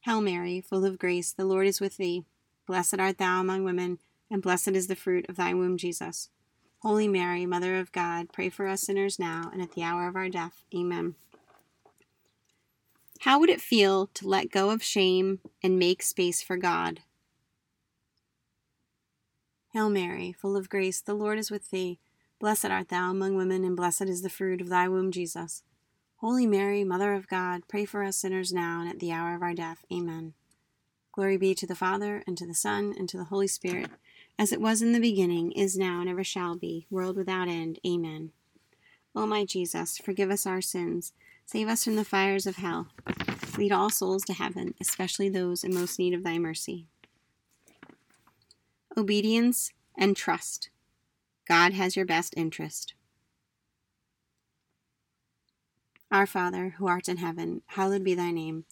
Hail 0.00 0.20
Mary, 0.20 0.60
full 0.60 0.84
of 0.84 0.98
grace, 0.98 1.32
the 1.32 1.44
Lord 1.44 1.68
is 1.68 1.80
with 1.80 1.96
thee. 1.96 2.24
Blessed 2.66 2.98
art 2.98 3.18
thou 3.18 3.40
among 3.40 3.62
women, 3.62 4.00
and 4.28 4.42
blessed 4.42 4.70
is 4.70 4.88
the 4.88 4.96
fruit 4.96 5.26
of 5.28 5.36
thy 5.36 5.54
womb, 5.54 5.76
Jesus. 5.76 6.28
Holy 6.82 7.06
Mary, 7.06 7.46
Mother 7.46 7.78
of 7.78 7.92
God, 7.92 8.32
pray 8.32 8.48
for 8.48 8.66
us 8.66 8.82
sinners 8.82 9.16
now 9.16 9.48
and 9.52 9.62
at 9.62 9.72
the 9.72 9.84
hour 9.84 10.08
of 10.08 10.16
our 10.16 10.28
death. 10.28 10.64
Amen. 10.74 11.14
How 13.20 13.38
would 13.38 13.50
it 13.50 13.60
feel 13.60 14.08
to 14.14 14.26
let 14.26 14.50
go 14.50 14.70
of 14.70 14.82
shame 14.82 15.38
and 15.62 15.78
make 15.78 16.02
space 16.02 16.42
for 16.42 16.56
God? 16.56 16.98
Hail 19.72 19.90
Mary, 19.90 20.32
full 20.32 20.56
of 20.56 20.68
grace, 20.68 21.00
the 21.00 21.14
Lord 21.14 21.38
is 21.38 21.52
with 21.52 21.70
thee. 21.70 22.00
Blessed 22.40 22.64
art 22.64 22.88
thou 22.88 23.12
among 23.12 23.36
women, 23.36 23.62
and 23.62 23.76
blessed 23.76 24.02
is 24.02 24.22
the 24.22 24.28
fruit 24.28 24.60
of 24.60 24.68
thy 24.68 24.88
womb, 24.88 25.12
Jesus. 25.12 25.62
Holy 26.16 26.48
Mary, 26.48 26.82
Mother 26.82 27.14
of 27.14 27.28
God, 27.28 27.62
pray 27.68 27.84
for 27.84 28.02
us 28.02 28.16
sinners 28.16 28.52
now 28.52 28.80
and 28.80 28.90
at 28.90 28.98
the 28.98 29.12
hour 29.12 29.36
of 29.36 29.42
our 29.42 29.54
death. 29.54 29.84
Amen. 29.92 30.34
Glory 31.12 31.36
be 31.36 31.54
to 31.54 31.66
the 31.66 31.76
Father, 31.76 32.24
and 32.26 32.36
to 32.38 32.46
the 32.46 32.54
Son, 32.56 32.92
and 32.98 33.08
to 33.08 33.16
the 33.16 33.24
Holy 33.24 33.46
Spirit, 33.46 33.90
as 34.38 34.52
it 34.52 34.60
was 34.60 34.82
in 34.82 34.92
the 34.92 35.00
beginning, 35.00 35.52
is 35.52 35.76
now, 35.76 36.00
and 36.00 36.08
ever 36.08 36.24
shall 36.24 36.56
be, 36.56 36.86
world 36.90 37.16
without 37.16 37.48
end. 37.48 37.78
Amen. 37.86 38.32
O 39.14 39.26
my 39.26 39.44
Jesus, 39.44 39.98
forgive 39.98 40.30
us 40.30 40.46
our 40.46 40.60
sins, 40.60 41.12
save 41.46 41.68
us 41.68 41.84
from 41.84 41.96
the 41.96 42.04
fires 42.04 42.46
of 42.46 42.56
hell, 42.56 42.88
lead 43.56 43.72
all 43.72 43.90
souls 43.90 44.24
to 44.24 44.32
heaven, 44.32 44.74
especially 44.80 45.28
those 45.28 45.64
in 45.64 45.74
most 45.74 45.98
need 45.98 46.14
of 46.14 46.24
thy 46.24 46.38
mercy 46.38 46.86
obedience, 48.96 49.72
and 49.96 50.16
trust. 50.16 50.70
God 51.48 51.72
has 51.72 51.96
your 51.96 52.06
best 52.06 52.34
interest. 52.36 52.94
Our 56.10 56.26
Father, 56.26 56.74
who 56.76 56.86
art 56.86 57.08
in 57.08 57.18
heaven, 57.18 57.62
hallowed 57.66 58.04
be 58.04 58.14
thy 58.14 58.30
name. 58.30 58.64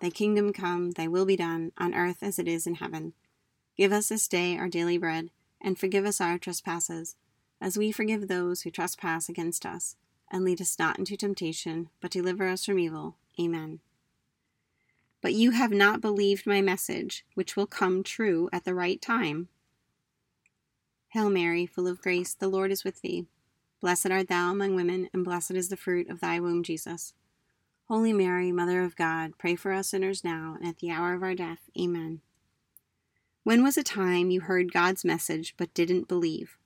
Thy 0.00 0.10
kingdom 0.10 0.52
come, 0.52 0.92
thy 0.92 1.08
will 1.08 1.26
be 1.26 1.36
done, 1.36 1.72
on 1.78 1.94
earth 1.94 2.18
as 2.22 2.38
it 2.38 2.48
is 2.48 2.66
in 2.66 2.76
heaven. 2.76 3.14
Give 3.76 3.92
us 3.92 4.08
this 4.08 4.28
day 4.28 4.56
our 4.56 4.68
daily 4.68 4.98
bread, 4.98 5.30
and 5.60 5.78
forgive 5.78 6.04
us 6.04 6.20
our 6.20 6.38
trespasses, 6.38 7.16
as 7.60 7.76
we 7.76 7.90
forgive 7.90 8.28
those 8.28 8.62
who 8.62 8.70
trespass 8.70 9.28
against 9.28 9.66
us. 9.66 9.96
And 10.30 10.44
lead 10.44 10.60
us 10.60 10.78
not 10.78 10.98
into 10.98 11.16
temptation, 11.16 11.90
but 12.00 12.10
deliver 12.10 12.48
us 12.48 12.64
from 12.64 12.78
evil. 12.78 13.16
Amen. 13.38 13.80
But 15.20 15.34
you 15.34 15.52
have 15.52 15.70
not 15.70 16.00
believed 16.00 16.46
my 16.46 16.60
message, 16.60 17.24
which 17.34 17.56
will 17.56 17.66
come 17.66 18.02
true 18.02 18.48
at 18.52 18.64
the 18.64 18.74
right 18.74 19.00
time. 19.00 19.48
Hail 21.08 21.30
Mary, 21.30 21.66
full 21.66 21.86
of 21.86 22.00
grace, 22.00 22.34
the 22.34 22.48
Lord 22.48 22.70
is 22.70 22.84
with 22.84 23.00
thee. 23.00 23.26
Blessed 23.80 24.10
art 24.10 24.28
thou 24.28 24.50
among 24.50 24.74
women, 24.74 25.08
and 25.12 25.24
blessed 25.24 25.52
is 25.52 25.68
the 25.68 25.76
fruit 25.76 26.08
of 26.08 26.20
thy 26.20 26.40
womb, 26.40 26.62
Jesus. 26.62 27.14
Holy 27.88 28.12
Mary, 28.12 28.50
Mother 28.50 28.82
of 28.82 28.96
God, 28.96 29.38
pray 29.38 29.56
for 29.56 29.72
us 29.72 29.88
sinners 29.88 30.24
now 30.24 30.56
and 30.58 30.68
at 30.68 30.78
the 30.78 30.90
hour 30.90 31.14
of 31.14 31.22
our 31.22 31.34
death. 31.34 31.60
Amen. 31.78 32.20
When 33.44 33.62
was 33.62 33.76
a 33.76 33.82
time 33.82 34.30
you 34.30 34.40
heard 34.40 34.72
God's 34.72 35.04
message 35.04 35.54
but 35.58 35.74
didn't 35.74 36.08
believe? 36.08 36.56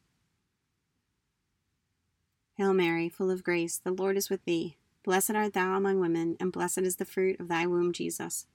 Hail 2.57 2.73
Mary, 2.73 3.09
full 3.09 3.33
of 3.33 3.43
grace, 3.43 3.79
the 3.79 3.91
Lord 3.91 4.17
is 4.17 4.31
with 4.31 4.45
thee. 4.45 4.77
Blessed 5.03 5.33
art 5.33 5.55
thou 5.55 5.75
among 5.75 5.99
women, 5.99 6.37
and 6.39 6.53
blessed 6.53 6.79
is 6.79 6.97
the 6.97 7.05
fruit 7.05 7.41
of 7.41 7.49
thy 7.49 7.67
womb, 7.67 7.93
Jesus. 7.93 8.47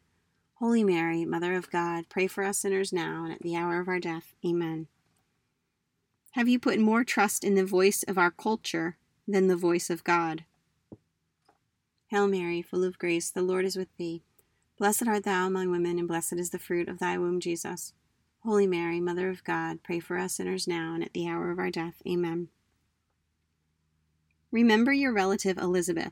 Holy 0.55 0.85
Mary, 0.85 1.25
Mother 1.25 1.53
of 1.53 1.69
God, 1.69 2.05
pray 2.07 2.27
for 2.27 2.45
us 2.45 2.59
sinners 2.59 2.93
now 2.93 3.25
and 3.25 3.33
at 3.33 3.41
the 3.41 3.57
hour 3.57 3.81
of 3.81 3.89
our 3.89 3.99
death. 3.99 4.33
Amen. 4.45 4.87
Have 6.31 6.47
you 6.47 6.59
put 6.59 6.79
more 6.79 7.03
trust 7.03 7.43
in 7.43 7.55
the 7.55 7.65
voice 7.65 8.03
of 8.03 8.17
our 8.17 8.31
culture 8.31 8.95
than 9.27 9.47
the 9.47 9.57
voice 9.57 9.89
of 9.89 10.05
God? 10.05 10.45
Hail 12.07 12.29
Mary, 12.29 12.61
full 12.61 12.85
of 12.85 12.97
grace, 12.97 13.29
the 13.29 13.41
Lord 13.41 13.65
is 13.65 13.75
with 13.75 13.89
thee. 13.97 14.23
Blessed 14.77 15.09
art 15.09 15.25
thou 15.25 15.45
among 15.45 15.71
women, 15.71 15.99
and 15.99 16.07
blessed 16.07 16.33
is 16.33 16.51
the 16.51 16.59
fruit 16.59 16.87
of 16.87 16.99
thy 16.99 17.17
womb, 17.17 17.41
Jesus. 17.41 17.91
Holy 18.45 18.67
Mary, 18.67 18.99
Mother 18.99 19.29
of 19.29 19.43
God, 19.45 19.83
pray 19.83 20.01
for 20.01 20.17
us 20.17 20.35
sinners 20.35 20.67
now 20.67 20.93
and 20.93 21.01
at 21.01 21.13
the 21.13 21.29
hour 21.29 21.49
of 21.49 21.59
our 21.59 21.71
death. 21.71 22.01
Amen. 22.05 22.49
Remember 24.51 24.91
your 24.91 25.13
relative 25.13 25.57
Elizabeth. 25.57 26.11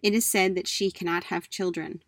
It 0.00 0.14
is 0.14 0.24
said 0.24 0.54
that 0.54 0.68
she 0.68 0.92
cannot 0.92 1.24
have 1.24 1.50
children. 1.50 2.04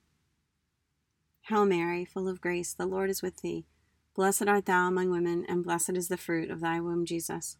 Hail 1.48 1.66
Mary, 1.66 2.04
full 2.04 2.28
of 2.28 2.40
grace, 2.40 2.74
the 2.74 2.86
Lord 2.86 3.10
is 3.10 3.22
with 3.22 3.38
thee. 3.38 3.66
Blessed 4.14 4.46
art 4.46 4.66
thou 4.66 4.86
among 4.86 5.10
women, 5.10 5.44
and 5.48 5.64
blessed 5.64 5.96
is 5.96 6.06
the 6.06 6.16
fruit 6.16 6.48
of 6.48 6.60
thy 6.60 6.80
womb, 6.80 7.04
Jesus. 7.04 7.56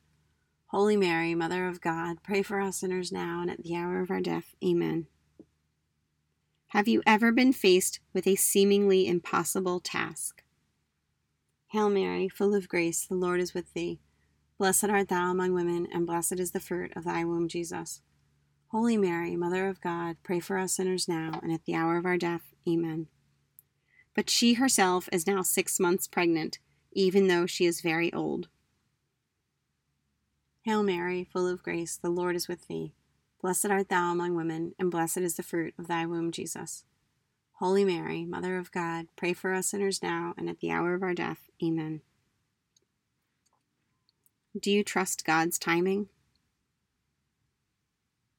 Holy 0.67 0.97
Mary, 0.97 1.35
Mother 1.35 1.67
of 1.67 1.81
God, 1.81 2.23
pray 2.23 2.43
for 2.43 2.61
us 2.61 2.79
sinners 2.79 3.11
now 3.11 3.43
and 3.43 3.51
at 3.51 3.65
the 3.65 3.75
hour 3.75 4.01
of 4.01 4.13
our 4.13 4.21
death. 4.21 4.55
Amen. 4.65 5.09
Have 6.69 6.87
you 6.87 7.03
ever 7.05 7.33
been 7.33 7.53
faced 7.53 7.99
with 8.13 8.29
a 8.29 8.37
seemingly 8.37 9.09
impossible 9.09 9.81
task? 9.81 10.43
Hail 11.77 11.91
Mary, 11.91 12.27
full 12.27 12.55
of 12.55 12.71
grace, 12.71 13.05
the 13.05 13.15
Lord 13.15 13.39
is 13.39 13.53
with 13.53 13.75
thee. 13.75 14.01
Blessed 14.57 14.85
art 14.85 15.09
thou 15.09 15.31
among 15.31 15.53
women, 15.53 15.87
and 15.93 16.07
blessed 16.07 16.41
is 16.41 16.53
the 16.53 16.59
fruit 16.59 16.91
of 16.97 17.05
thy 17.05 17.23
womb, 17.23 17.49
Jesus. 17.49 18.01
Holy 18.69 18.97
Mary, 18.97 19.37
Mother 19.37 19.69
of 19.69 19.83
God, 19.83 20.17
pray 20.23 20.41
for 20.41 20.57
us 20.57 20.73
sinners 20.73 21.07
now 21.07 21.39
and 21.43 21.53
at 21.53 21.67
the 21.67 21.75
hour 21.75 21.99
of 21.99 22.07
our 22.07 22.17
death. 22.17 22.55
Amen 22.67 23.09
but 24.17 24.31
she 24.31 24.55
herself 24.55 25.11
is 25.13 25.27
now 25.27 25.43
six 25.43 25.79
months 25.79 26.09
pregnant, 26.09 26.59
even 26.93 27.29
though 27.29 27.45
she 27.45 27.67
is 27.67 27.83
very 27.83 28.11
old. 28.15 28.49
Hail 30.63 30.83
Mary, 30.83 31.29
full 31.31 31.47
of 31.47 31.63
grace, 31.63 31.99
the 31.99 32.09
Lord 32.09 32.35
is 32.35 32.49
with 32.49 32.67
thee. 32.67 32.95
Blessed 33.43 33.67
art 33.67 33.91
thou 33.91 34.11
among 34.11 34.35
women, 34.35 34.75
and 34.79 34.91
blessed 34.91 35.19
is 35.19 35.37
the 35.37 35.43
fruit 35.43 35.75
of 35.79 35.87
thy 35.87 36.07
womb, 36.07 36.33
Jesus. 36.33 36.85
Holy 37.59 37.87
Mary, 37.87 38.27
Mother 38.27 38.59
of 38.59 38.71
God, 38.71 39.07
pray 39.17 39.33
for 39.33 39.55
us 39.55 39.69
sinners 39.69 40.03
now 40.03 40.35
and 40.37 40.51
at 40.51 40.61
the 40.61 40.71
hour 40.71 40.93
of 40.93 41.03
our 41.03 41.15
death. 41.15 41.49
Amen. 41.63 42.03
Do 44.59 44.71
you 44.71 44.85
trust 44.85 45.25
God's 45.25 45.59
timing? 45.59 46.09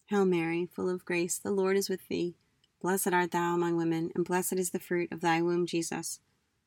Hail 0.05 0.23
Mary, 0.23 0.67
full 0.71 0.87
of 0.87 1.03
grace, 1.03 1.39
the 1.39 1.49
Lord 1.49 1.77
is 1.77 1.89
with 1.89 2.07
thee. 2.07 2.35
Blessed 2.79 3.11
art 3.11 3.31
thou 3.31 3.55
among 3.55 3.75
women, 3.75 4.11
and 4.13 4.23
blessed 4.23 4.53
is 4.53 4.69
the 4.69 4.79
fruit 4.79 5.11
of 5.11 5.21
thy 5.21 5.41
womb, 5.41 5.65
Jesus. 5.65 6.19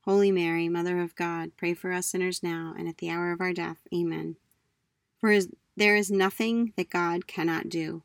Holy 0.04 0.32
Mary, 0.32 0.68
Mother 0.68 1.00
of 1.00 1.14
God, 1.14 1.52
pray 1.56 1.72
for 1.72 1.92
us 1.92 2.08
sinners 2.08 2.42
now 2.42 2.74
and 2.76 2.88
at 2.88 2.98
the 2.98 3.10
hour 3.10 3.30
of 3.30 3.40
our 3.40 3.52
death. 3.52 3.78
Amen. 3.94 4.34
For 5.18 5.38
there 5.76 5.94
is 5.94 6.10
nothing 6.10 6.72
that 6.76 6.90
God 6.90 7.28
cannot 7.28 7.68
do. 7.68 8.02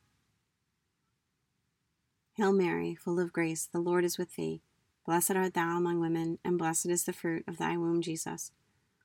Hail 2.36 2.52
Mary, 2.52 2.96
full 2.96 3.18
of 3.18 3.32
grace, 3.32 3.66
the 3.66 3.80
Lord 3.80 4.04
is 4.04 4.18
with 4.18 4.36
thee. 4.36 4.62
Blessed 5.06 5.32
art 5.32 5.54
thou 5.54 5.78
among 5.78 6.02
women, 6.02 6.38
and 6.44 6.58
blessed 6.58 6.88
is 6.88 7.06
the 7.06 7.14
fruit 7.14 7.46
of 7.48 7.58
thy 7.58 7.78
womb, 7.78 8.02
Jesus. 8.02 8.52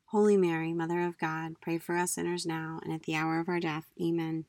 Holy 0.07 0.37
Mary, 0.37 0.73
Mother 0.73 1.07
of 1.07 1.17
God, 1.17 1.61
pray 1.61 1.79
for 1.79 1.97
us 1.97 2.11
sinners 2.11 2.45
now 2.45 2.81
and 2.83 2.93
at 2.93 3.05
the 3.05 3.15
hour 3.15 3.39
of 3.39 3.49
our 3.49 3.61
death. 3.61 3.87
Amen. 4.03 4.47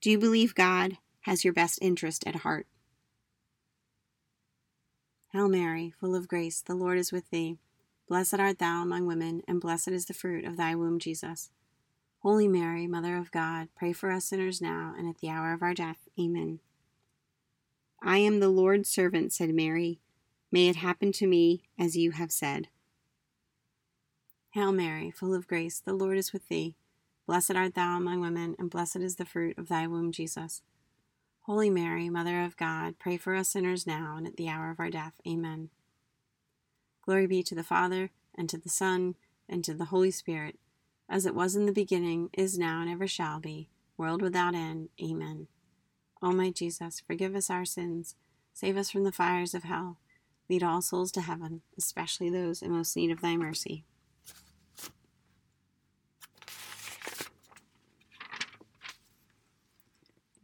Do 0.00 0.10
you 0.10 0.18
believe 0.18 0.56
God 0.56 0.98
has 1.20 1.44
your 1.44 1.52
best 1.52 1.78
interest 1.80 2.26
at 2.26 2.36
heart? 2.36 2.66
Hail 5.32 5.48
Mary, 5.48 5.94
full 6.00 6.16
of 6.16 6.26
grace, 6.26 6.60
the 6.60 6.74
Lord 6.74 6.98
is 6.98 7.12
with 7.12 7.30
thee. 7.30 7.58
Blessed 8.08 8.40
art 8.40 8.58
thou 8.58 8.82
among 8.82 9.06
women, 9.06 9.42
and 9.46 9.60
blessed 9.60 9.88
is 9.88 10.06
the 10.06 10.14
fruit 10.14 10.44
of 10.44 10.56
thy 10.56 10.74
womb, 10.74 10.98
Jesus. 10.98 11.50
Holy 12.22 12.48
Mary, 12.48 12.88
Mother 12.88 13.16
of 13.16 13.30
God, 13.30 13.68
pray 13.76 13.92
for 13.92 14.10
us 14.10 14.24
sinners 14.24 14.60
now 14.60 14.94
and 14.98 15.08
at 15.08 15.18
the 15.18 15.28
hour 15.28 15.52
of 15.52 15.62
our 15.62 15.74
death. 15.74 16.08
Amen. 16.18 16.58
I 18.02 18.18
am 18.18 18.40
the 18.40 18.48
Lord's 18.48 18.88
servant, 18.88 19.32
said 19.32 19.54
Mary. 19.54 20.00
May 20.50 20.68
it 20.68 20.76
happen 20.76 21.12
to 21.12 21.26
me 21.26 21.62
as 21.78 21.96
you 21.96 22.12
have 22.12 22.32
said. 22.32 22.68
Hail 24.50 24.72
Mary, 24.72 25.10
full 25.10 25.34
of 25.34 25.46
grace, 25.46 25.80
the 25.80 25.92
Lord 25.92 26.16
is 26.16 26.32
with 26.32 26.48
thee. 26.48 26.74
Blessed 27.26 27.54
art 27.54 27.74
thou 27.74 27.96
among 27.96 28.20
women, 28.20 28.56
and 28.58 28.70
blessed 28.70 28.96
is 28.96 29.16
the 29.16 29.26
fruit 29.26 29.58
of 29.58 29.68
thy 29.68 29.86
womb, 29.86 30.12
Jesus. 30.12 30.62
Holy 31.42 31.70
Mary, 31.70 32.08
Mother 32.08 32.42
of 32.42 32.56
God, 32.56 32.98
pray 32.98 33.16
for 33.16 33.34
us 33.34 33.50
sinners 33.50 33.86
now 33.86 34.16
and 34.16 34.26
at 34.26 34.36
the 34.36 34.48
hour 34.48 34.70
of 34.70 34.80
our 34.80 34.90
death. 34.90 35.14
Amen. 35.26 35.70
Glory 37.02 37.26
be 37.26 37.42
to 37.42 37.54
the 37.54 37.62
Father, 37.62 38.10
and 38.34 38.48
to 38.48 38.58
the 38.58 38.68
Son, 38.68 39.16
and 39.48 39.64
to 39.64 39.74
the 39.74 39.86
Holy 39.86 40.10
Spirit, 40.10 40.58
as 41.08 41.26
it 41.26 41.34
was 41.34 41.56
in 41.56 41.66
the 41.66 41.72
beginning, 41.72 42.30
is 42.32 42.58
now, 42.58 42.80
and 42.80 42.90
ever 42.90 43.06
shall 43.06 43.40
be, 43.40 43.68
world 43.96 44.22
without 44.22 44.54
end. 44.54 44.88
Amen. 45.02 45.48
O 46.20 46.32
my 46.32 46.50
Jesus, 46.50 47.00
forgive 47.06 47.34
us 47.36 47.48
our 47.48 47.64
sins, 47.64 48.16
save 48.52 48.76
us 48.76 48.90
from 48.90 49.04
the 49.04 49.12
fires 49.12 49.54
of 49.54 49.62
hell, 49.62 49.98
lead 50.48 50.62
all 50.62 50.82
souls 50.82 51.12
to 51.12 51.20
heaven, 51.20 51.62
especially 51.76 52.28
those 52.28 52.60
in 52.60 52.72
most 52.72 52.96
need 52.96 53.10
of 53.10 53.20
thy 53.20 53.36
mercy. 53.36 53.84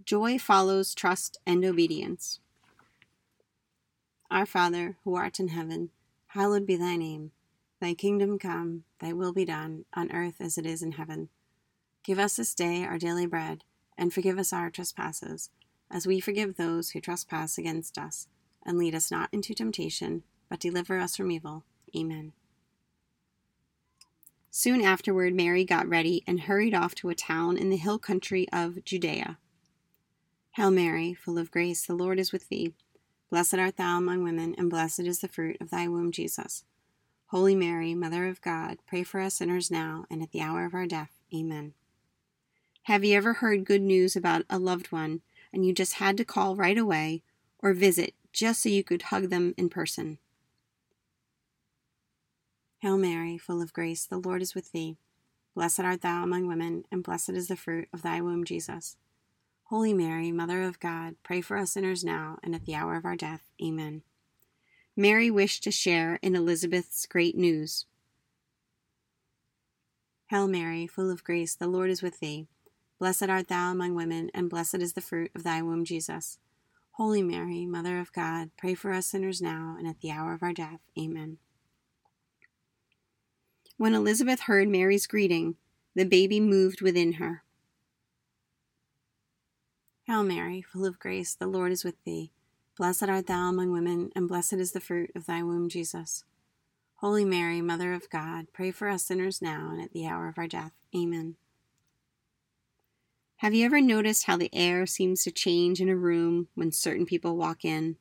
Joy 0.04 0.38
follows 0.38 0.94
trust 0.94 1.38
and 1.46 1.64
obedience. 1.64 2.38
Our 4.30 4.46
Father, 4.46 4.96
who 5.02 5.14
art 5.16 5.40
in 5.40 5.48
heaven, 5.48 5.90
hallowed 6.28 6.66
be 6.66 6.76
thy 6.76 6.96
name. 6.96 7.32
Thy 7.80 7.94
kingdom 7.94 8.38
come, 8.38 8.84
thy 9.00 9.12
will 9.12 9.32
be 9.32 9.44
done, 9.44 9.86
on 9.94 10.12
earth 10.12 10.36
as 10.40 10.58
it 10.58 10.66
is 10.66 10.82
in 10.82 10.92
heaven. 10.92 11.30
Give 12.02 12.18
us 12.18 12.36
this 12.36 12.54
day 12.54 12.84
our 12.84 12.98
daily 12.98 13.26
bread, 13.26 13.64
and 13.96 14.12
forgive 14.12 14.38
us 14.38 14.52
our 14.52 14.70
trespasses, 14.70 15.50
as 15.94 16.08
we 16.08 16.18
forgive 16.18 16.56
those 16.56 16.90
who 16.90 17.00
trespass 17.00 17.56
against 17.56 17.96
us. 17.96 18.26
And 18.66 18.76
lead 18.76 18.94
us 18.94 19.10
not 19.10 19.28
into 19.32 19.54
temptation, 19.54 20.24
but 20.50 20.58
deliver 20.58 20.98
us 20.98 21.16
from 21.16 21.30
evil. 21.30 21.64
Amen. 21.96 22.32
Soon 24.50 24.82
afterward, 24.82 25.34
Mary 25.34 25.64
got 25.64 25.88
ready 25.88 26.24
and 26.26 26.40
hurried 26.40 26.74
off 26.74 26.94
to 26.96 27.10
a 27.10 27.14
town 27.14 27.56
in 27.56 27.70
the 27.70 27.76
hill 27.76 27.98
country 27.98 28.48
of 28.52 28.84
Judea. 28.84 29.38
Hail 30.52 30.70
Mary, 30.70 31.14
full 31.14 31.38
of 31.38 31.50
grace, 31.50 31.86
the 31.86 31.94
Lord 31.94 32.18
is 32.18 32.32
with 32.32 32.48
thee. 32.48 32.72
Blessed 33.30 33.54
art 33.54 33.76
thou 33.76 33.98
among 33.98 34.24
women, 34.24 34.54
and 34.56 34.70
blessed 34.70 35.00
is 35.00 35.20
the 35.20 35.28
fruit 35.28 35.56
of 35.60 35.70
thy 35.70 35.86
womb, 35.88 36.10
Jesus. 36.12 36.64
Holy 37.26 37.54
Mary, 37.54 37.94
Mother 37.94 38.26
of 38.26 38.40
God, 38.40 38.78
pray 38.86 39.02
for 39.02 39.20
us 39.20 39.34
sinners 39.34 39.70
now 39.70 40.06
and 40.10 40.22
at 40.22 40.30
the 40.30 40.40
hour 40.40 40.64
of 40.64 40.74
our 40.74 40.86
death. 40.86 41.10
Amen. 41.34 41.74
Have 42.84 43.04
you 43.04 43.16
ever 43.16 43.34
heard 43.34 43.64
good 43.64 43.82
news 43.82 44.14
about 44.14 44.44
a 44.48 44.58
loved 44.58 44.92
one 44.92 45.22
and 45.54 45.64
you 45.64 45.72
just 45.72 45.94
had 45.94 46.16
to 46.16 46.24
call 46.24 46.56
right 46.56 46.76
away 46.76 47.22
or 47.58 47.72
visit 47.72 48.14
just 48.32 48.62
so 48.62 48.68
you 48.68 48.84
could 48.84 49.02
hug 49.02 49.30
them 49.30 49.54
in 49.56 49.68
person? 49.68 50.18
Hail 52.80 52.98
Mary, 52.98 53.38
full 53.38 53.62
of 53.62 53.72
grace, 53.72 54.04
the 54.04 54.18
Lord 54.18 54.42
is 54.42 54.54
with 54.54 54.72
thee. 54.72 54.98
Blessed 55.54 55.80
art 55.80 56.02
thou 56.02 56.22
among 56.22 56.46
women, 56.48 56.84
and 56.90 57.02
blessed 57.02 57.30
is 57.30 57.48
the 57.48 57.56
fruit 57.56 57.88
of 57.92 58.02
thy 58.02 58.20
womb, 58.20 58.44
Jesus. 58.44 58.96
Holy 59.68 59.94
Mary, 59.94 60.30
Mother 60.30 60.62
of 60.62 60.80
God, 60.80 61.14
pray 61.22 61.40
for 61.40 61.56
us 61.56 61.72
sinners 61.72 62.04
now 62.04 62.38
and 62.42 62.54
at 62.54 62.66
the 62.66 62.74
hour 62.74 62.96
of 62.96 63.04
our 63.04 63.16
death. 63.16 63.50
Amen. 63.62 64.02
Mary 64.96 65.30
wished 65.30 65.64
to 65.64 65.70
share 65.70 66.18
in 66.22 66.36
Elizabeth's 66.36 67.06
great 67.06 67.36
news. 67.36 67.86
Hail 70.26 70.46
Mary, 70.46 70.86
full 70.86 71.10
of 71.10 71.24
grace, 71.24 71.54
the 71.54 71.66
Lord 71.66 71.90
is 71.90 72.02
with 72.02 72.20
thee. 72.20 72.48
Blessed 72.98 73.28
art 73.28 73.48
thou 73.48 73.72
among 73.72 73.94
women, 73.94 74.30
and 74.32 74.48
blessed 74.48 74.76
is 74.76 74.92
the 74.92 75.00
fruit 75.00 75.30
of 75.34 75.42
thy 75.42 75.62
womb, 75.62 75.84
Jesus. 75.84 76.38
Holy 76.92 77.22
Mary, 77.22 77.66
Mother 77.66 77.98
of 77.98 78.12
God, 78.12 78.50
pray 78.56 78.74
for 78.74 78.92
us 78.92 79.06
sinners 79.06 79.42
now 79.42 79.74
and 79.78 79.88
at 79.88 80.00
the 80.00 80.12
hour 80.12 80.32
of 80.32 80.42
our 80.42 80.52
death. 80.52 80.80
Amen. 80.98 81.38
When 83.76 83.94
Elizabeth 83.94 84.42
heard 84.42 84.68
Mary's 84.68 85.08
greeting, 85.08 85.56
the 85.96 86.04
baby 86.04 86.38
moved 86.38 86.80
within 86.80 87.14
her. 87.14 87.42
Hail 90.06 90.22
Mary, 90.22 90.62
full 90.62 90.84
of 90.84 90.98
grace, 91.00 91.34
the 91.34 91.48
Lord 91.48 91.72
is 91.72 91.82
with 91.82 91.96
thee. 92.04 92.30
Blessed 92.76 93.04
art 93.04 93.26
thou 93.26 93.48
among 93.48 93.72
women, 93.72 94.10
and 94.14 94.28
blessed 94.28 94.54
is 94.54 94.72
the 94.72 94.80
fruit 94.80 95.10
of 95.16 95.26
thy 95.26 95.42
womb, 95.42 95.68
Jesus. 95.68 96.24
Holy 96.96 97.24
Mary, 97.24 97.60
Mother 97.60 97.92
of 97.92 98.08
God, 98.08 98.46
pray 98.52 98.70
for 98.70 98.88
us 98.88 99.04
sinners 99.04 99.42
now 99.42 99.70
and 99.72 99.82
at 99.82 99.92
the 99.92 100.06
hour 100.06 100.28
of 100.28 100.38
our 100.38 100.46
death. 100.46 100.72
Amen. 100.94 101.36
Have 103.38 103.52
you 103.52 103.66
ever 103.66 103.80
noticed 103.80 104.24
how 104.24 104.36
the 104.36 104.54
air 104.54 104.86
seems 104.86 105.24
to 105.24 105.30
change 105.30 105.80
in 105.80 105.88
a 105.88 105.96
room 105.96 106.48
when 106.54 106.72
certain 106.72 107.04
people 107.04 107.36
walk 107.36 107.64
in? 107.64 107.96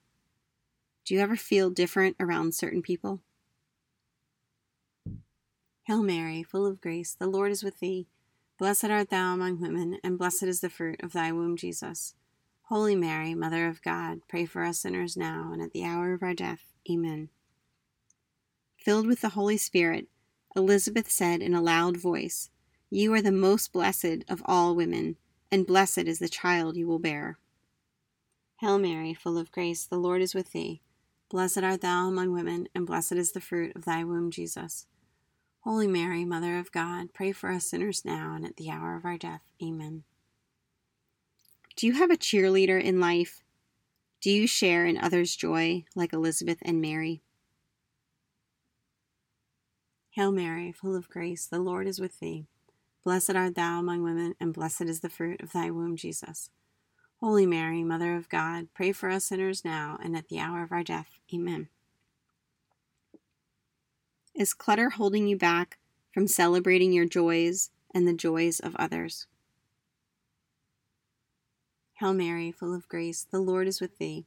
Do 1.06 1.14
you 1.14 1.20
ever 1.20 1.36
feel 1.36 1.70
different 1.70 2.16
around 2.20 2.54
certain 2.54 2.82
people? 2.82 3.22
Hail 5.84 6.02
Mary, 6.02 6.44
full 6.44 6.66
of 6.66 6.80
grace, 6.80 7.14
the 7.14 7.28
Lord 7.28 7.52
is 7.52 7.64
with 7.64 7.80
thee. 7.80 8.08
Blessed 8.58 8.86
art 8.86 9.10
thou 9.10 9.34
among 9.34 9.60
women, 9.60 9.98
and 10.04 10.18
blessed 10.18 10.44
is 10.44 10.62
the 10.62 10.70
fruit 10.70 11.02
of 11.04 11.12
thy 11.12 11.32
womb, 11.34 11.58
Jesus. 11.58 12.14
Holy 12.68 12.96
Mary, 12.96 13.36
Mother 13.36 13.68
of 13.68 13.82
God, 13.82 14.20
pray 14.30 14.46
for 14.46 14.64
us 14.64 14.80
sinners 14.80 15.18
now 15.18 15.50
and 15.52 15.62
at 15.62 15.74
the 15.74 15.84
hour 15.84 16.14
of 16.14 16.24
our 16.24 16.34
death. 16.34 16.62
Amen. 16.90 17.30
Filled 18.78 19.08
with 19.08 19.20
the 19.20 19.30
Holy 19.30 19.58
Spirit, 19.58 20.08
Elizabeth 20.56 21.10
said 21.12 21.42
in 21.42 21.54
a 21.54 21.62
loud 21.62 21.98
voice, 21.98 22.50
You 22.90 23.14
are 23.14 23.22
the 23.22 23.32
most 23.32 23.74
blessed 23.74 24.24
of 24.30 24.42
all 24.46 24.76
women, 24.76 25.18
and 25.54 25.68
blessed 25.68 26.00
is 26.00 26.18
the 26.18 26.28
child 26.28 26.76
you 26.76 26.88
will 26.88 26.98
bear. 26.98 27.38
Hail 28.60 28.80
Mary, 28.80 29.14
full 29.14 29.38
of 29.38 29.52
grace, 29.52 29.86
the 29.86 30.00
Lord 30.00 30.20
is 30.20 30.34
with 30.34 30.52
thee. 30.52 30.82
Blessed 31.30 31.60
art 31.60 31.82
thou 31.82 32.08
among 32.08 32.34
women, 32.34 32.68
and 32.74 32.88
blessed 32.88 33.12
is 33.12 33.34
the 33.34 33.40
fruit 33.40 33.76
of 33.76 33.86
thy 33.86 34.04
womb, 34.04 34.32
Jesus. 34.32 34.88
Holy 35.60 35.86
Mary, 35.86 36.26
Mother 36.26 36.58
of 36.58 36.72
God, 36.72 37.14
pray 37.14 37.32
for 37.32 37.52
us 37.52 37.68
sinners 37.68 38.04
now 38.04 38.34
and 38.36 38.48
at 38.48 38.56
the 38.56 38.72
hour 38.72 38.96
of 38.96 39.06
our 39.06 39.16
death. 39.16 39.44
Amen. 39.62 40.06
Do 41.76 41.86
you 41.86 41.94
have 41.94 42.10
a 42.10 42.18
cheerleader 42.18 42.82
in 42.82 43.00
life? 43.00 43.44
Do 44.22 44.32
you 44.32 44.48
share 44.48 44.88
in 44.88 44.98
others' 44.98 45.36
joy 45.36 45.86
like 45.96 46.14
Elizabeth 46.14 46.58
and 46.64 46.82
Mary? 46.82 47.22
Hail 50.10 50.32
Mary, 50.32 50.72
full 50.72 50.96
of 50.96 51.10
grace, 51.10 51.46
the 51.46 51.60
Lord 51.60 51.86
is 51.86 52.00
with 52.00 52.20
thee. 52.20 52.48
Blessed 53.04 53.36
art 53.36 53.56
thou 53.56 53.80
among 53.80 54.02
women, 54.04 54.36
and 54.40 54.54
blessed 54.54 54.84
is 54.84 55.02
the 55.02 55.10
fruit 55.10 55.42
of 55.42 55.52
thy 55.52 55.70
womb, 55.70 55.98
Jesus. 55.98 56.50
Holy 57.20 57.46
Mary, 57.46 57.84
Mother 57.84 58.16
of 58.16 58.30
God, 58.30 58.70
pray 58.74 58.94
for 58.94 59.10
us 59.10 59.26
sinners 59.26 59.66
now 59.66 59.98
and 60.02 60.16
at 60.16 60.30
the 60.30 60.40
hour 60.40 60.64
of 60.64 60.72
our 60.72 60.84
death. 60.84 61.20
Amen. 61.34 61.68
Is 64.34 64.54
clutter 64.54 64.92
holding 64.92 65.28
you 65.28 65.38
back 65.38 65.80
from 66.14 66.28
celebrating 66.28 66.94
your 66.94 67.06
joys 67.06 67.72
and 67.94 68.08
the 68.08 68.14
joys 68.14 68.60
of 68.60 68.76
others? 68.78 69.28
Hail 71.96 72.14
Mary, 72.14 72.52
full 72.52 72.74
of 72.74 72.88
grace, 72.88 73.28
the 73.30 73.40
Lord 73.40 73.68
is 73.68 73.80
with 73.80 73.98
thee. 73.98 74.26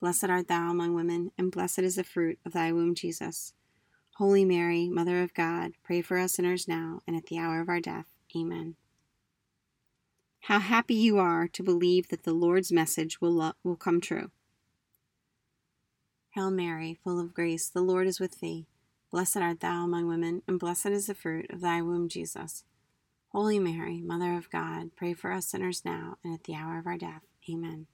Blessed 0.00 0.24
art 0.24 0.48
thou 0.48 0.70
among 0.70 0.94
women, 0.94 1.30
and 1.38 1.50
blessed 1.50 1.80
is 1.80 1.96
the 1.96 2.04
fruit 2.04 2.38
of 2.44 2.52
thy 2.52 2.72
womb, 2.72 2.94
Jesus. 2.94 3.54
Holy 4.16 4.44
Mary, 4.44 4.88
Mother 4.88 5.22
of 5.22 5.32
God, 5.32 5.72
pray 5.82 6.02
for 6.02 6.18
us 6.18 6.34
sinners 6.34 6.66
now 6.68 7.00
and 7.06 7.16
at 7.16 7.26
the 7.26 7.38
hour 7.38 7.60
of 7.60 7.68
our 7.68 7.80
death. 7.80 8.06
Amen. 8.36 8.76
How 10.40 10.60
happy 10.60 10.94
you 10.94 11.18
are 11.18 11.48
to 11.48 11.62
believe 11.62 12.08
that 12.08 12.24
the 12.24 12.32
Lord's 12.32 12.70
message 12.70 13.20
will, 13.20 13.32
lo- 13.32 13.52
will 13.64 13.76
come 13.76 14.00
true. 14.00 14.30
Hail 16.30 16.50
Mary, 16.50 16.98
full 17.02 17.18
of 17.18 17.32
grace, 17.32 17.68
the 17.68 17.80
Lord 17.80 18.06
is 18.06 18.20
with 18.20 18.40
thee. 18.40 18.66
Blessed 19.10 19.38
art 19.38 19.60
thou 19.60 19.84
among 19.84 20.06
women, 20.06 20.42
and 20.46 20.58
blessed 20.58 20.86
is 20.86 21.06
the 21.06 21.14
fruit 21.14 21.46
of 21.50 21.62
thy 21.62 21.80
womb, 21.80 22.08
Jesus. 22.08 22.62
Holy 23.28 23.58
Mary, 23.58 24.00
Mother 24.00 24.34
of 24.34 24.50
God, 24.50 24.90
pray 24.96 25.14
for 25.14 25.32
us 25.32 25.46
sinners 25.46 25.84
now 25.84 26.18
and 26.22 26.34
at 26.34 26.44
the 26.44 26.54
hour 26.54 26.78
of 26.78 26.86
our 26.86 26.98
death. 26.98 27.22
Amen. 27.50 27.86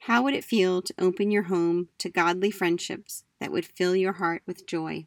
How 0.00 0.22
would 0.22 0.34
it 0.34 0.44
feel 0.44 0.82
to 0.82 0.94
open 0.98 1.30
your 1.30 1.44
home 1.44 1.88
to 1.98 2.10
godly 2.10 2.50
friendships 2.50 3.24
that 3.40 3.50
would 3.50 3.64
fill 3.64 3.96
your 3.96 4.12
heart 4.14 4.42
with 4.46 4.66
joy? 4.66 5.06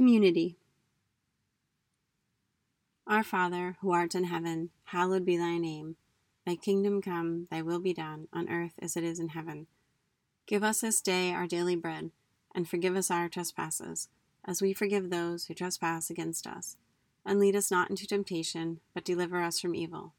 Community. 0.00 0.56
Our 3.06 3.22
Father, 3.22 3.76
who 3.82 3.92
art 3.92 4.14
in 4.14 4.24
heaven, 4.24 4.70
hallowed 4.84 5.26
be 5.26 5.36
thy 5.36 5.58
name. 5.58 5.96
Thy 6.46 6.56
kingdom 6.56 7.02
come, 7.02 7.48
thy 7.50 7.60
will 7.60 7.80
be 7.80 7.92
done, 7.92 8.26
on 8.32 8.48
earth 8.48 8.72
as 8.80 8.96
it 8.96 9.04
is 9.04 9.20
in 9.20 9.28
heaven. 9.28 9.66
Give 10.46 10.64
us 10.64 10.80
this 10.80 11.02
day 11.02 11.34
our 11.34 11.46
daily 11.46 11.76
bread, 11.76 12.12
and 12.54 12.66
forgive 12.66 12.96
us 12.96 13.10
our 13.10 13.28
trespasses, 13.28 14.08
as 14.42 14.62
we 14.62 14.72
forgive 14.72 15.10
those 15.10 15.44
who 15.44 15.52
trespass 15.52 16.08
against 16.08 16.46
us. 16.46 16.78
And 17.26 17.38
lead 17.38 17.54
us 17.54 17.70
not 17.70 17.90
into 17.90 18.06
temptation, 18.06 18.80
but 18.94 19.04
deliver 19.04 19.42
us 19.42 19.60
from 19.60 19.74
evil. 19.74 20.14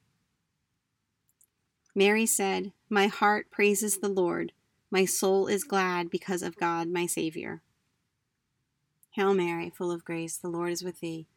Mary 1.95 2.27
said, 2.27 2.71
My 2.87 3.07
heart 3.07 3.49
praises 3.49 3.97
the 3.97 4.09
Lord. 4.09 4.51
My 4.91 5.05
soul 5.05 5.47
is 5.47 5.63
glad 5.63 6.11
because 6.11 6.43
of 6.43 6.57
God 6.57 6.87
my 6.87 7.07
Savior. 7.07 7.63
Hail 9.11 9.33
Mary, 9.33 9.69
full 9.69 9.91
of 9.91 10.05
grace, 10.05 10.37
the 10.37 10.47
Lord 10.47 10.71
is 10.71 10.83
with 10.83 11.01
thee. 11.01 11.27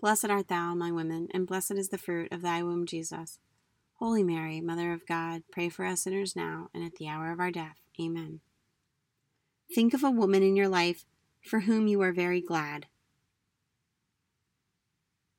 Blessed 0.00 0.30
art 0.30 0.46
thou 0.46 0.72
among 0.72 0.94
women, 0.94 1.26
and 1.34 1.46
blessed 1.46 1.72
is 1.72 1.88
the 1.88 1.98
fruit 1.98 2.30
of 2.30 2.42
thy 2.42 2.62
womb, 2.62 2.86
Jesus. 2.86 3.40
Holy 3.94 4.22
Mary, 4.22 4.60
Mother 4.60 4.92
of 4.92 5.06
God, 5.06 5.42
pray 5.50 5.68
for 5.68 5.84
us 5.84 6.02
sinners 6.02 6.36
now 6.36 6.68
and 6.72 6.84
at 6.84 6.96
the 6.96 7.08
hour 7.08 7.32
of 7.32 7.40
our 7.40 7.50
death. 7.50 7.78
Amen. 8.00 8.40
Think 9.74 9.92
of 9.92 10.04
a 10.04 10.10
woman 10.10 10.42
in 10.42 10.54
your 10.54 10.68
life 10.68 11.04
for 11.42 11.60
whom 11.60 11.88
you 11.88 12.00
are 12.02 12.12
very 12.12 12.40
glad. 12.40 12.86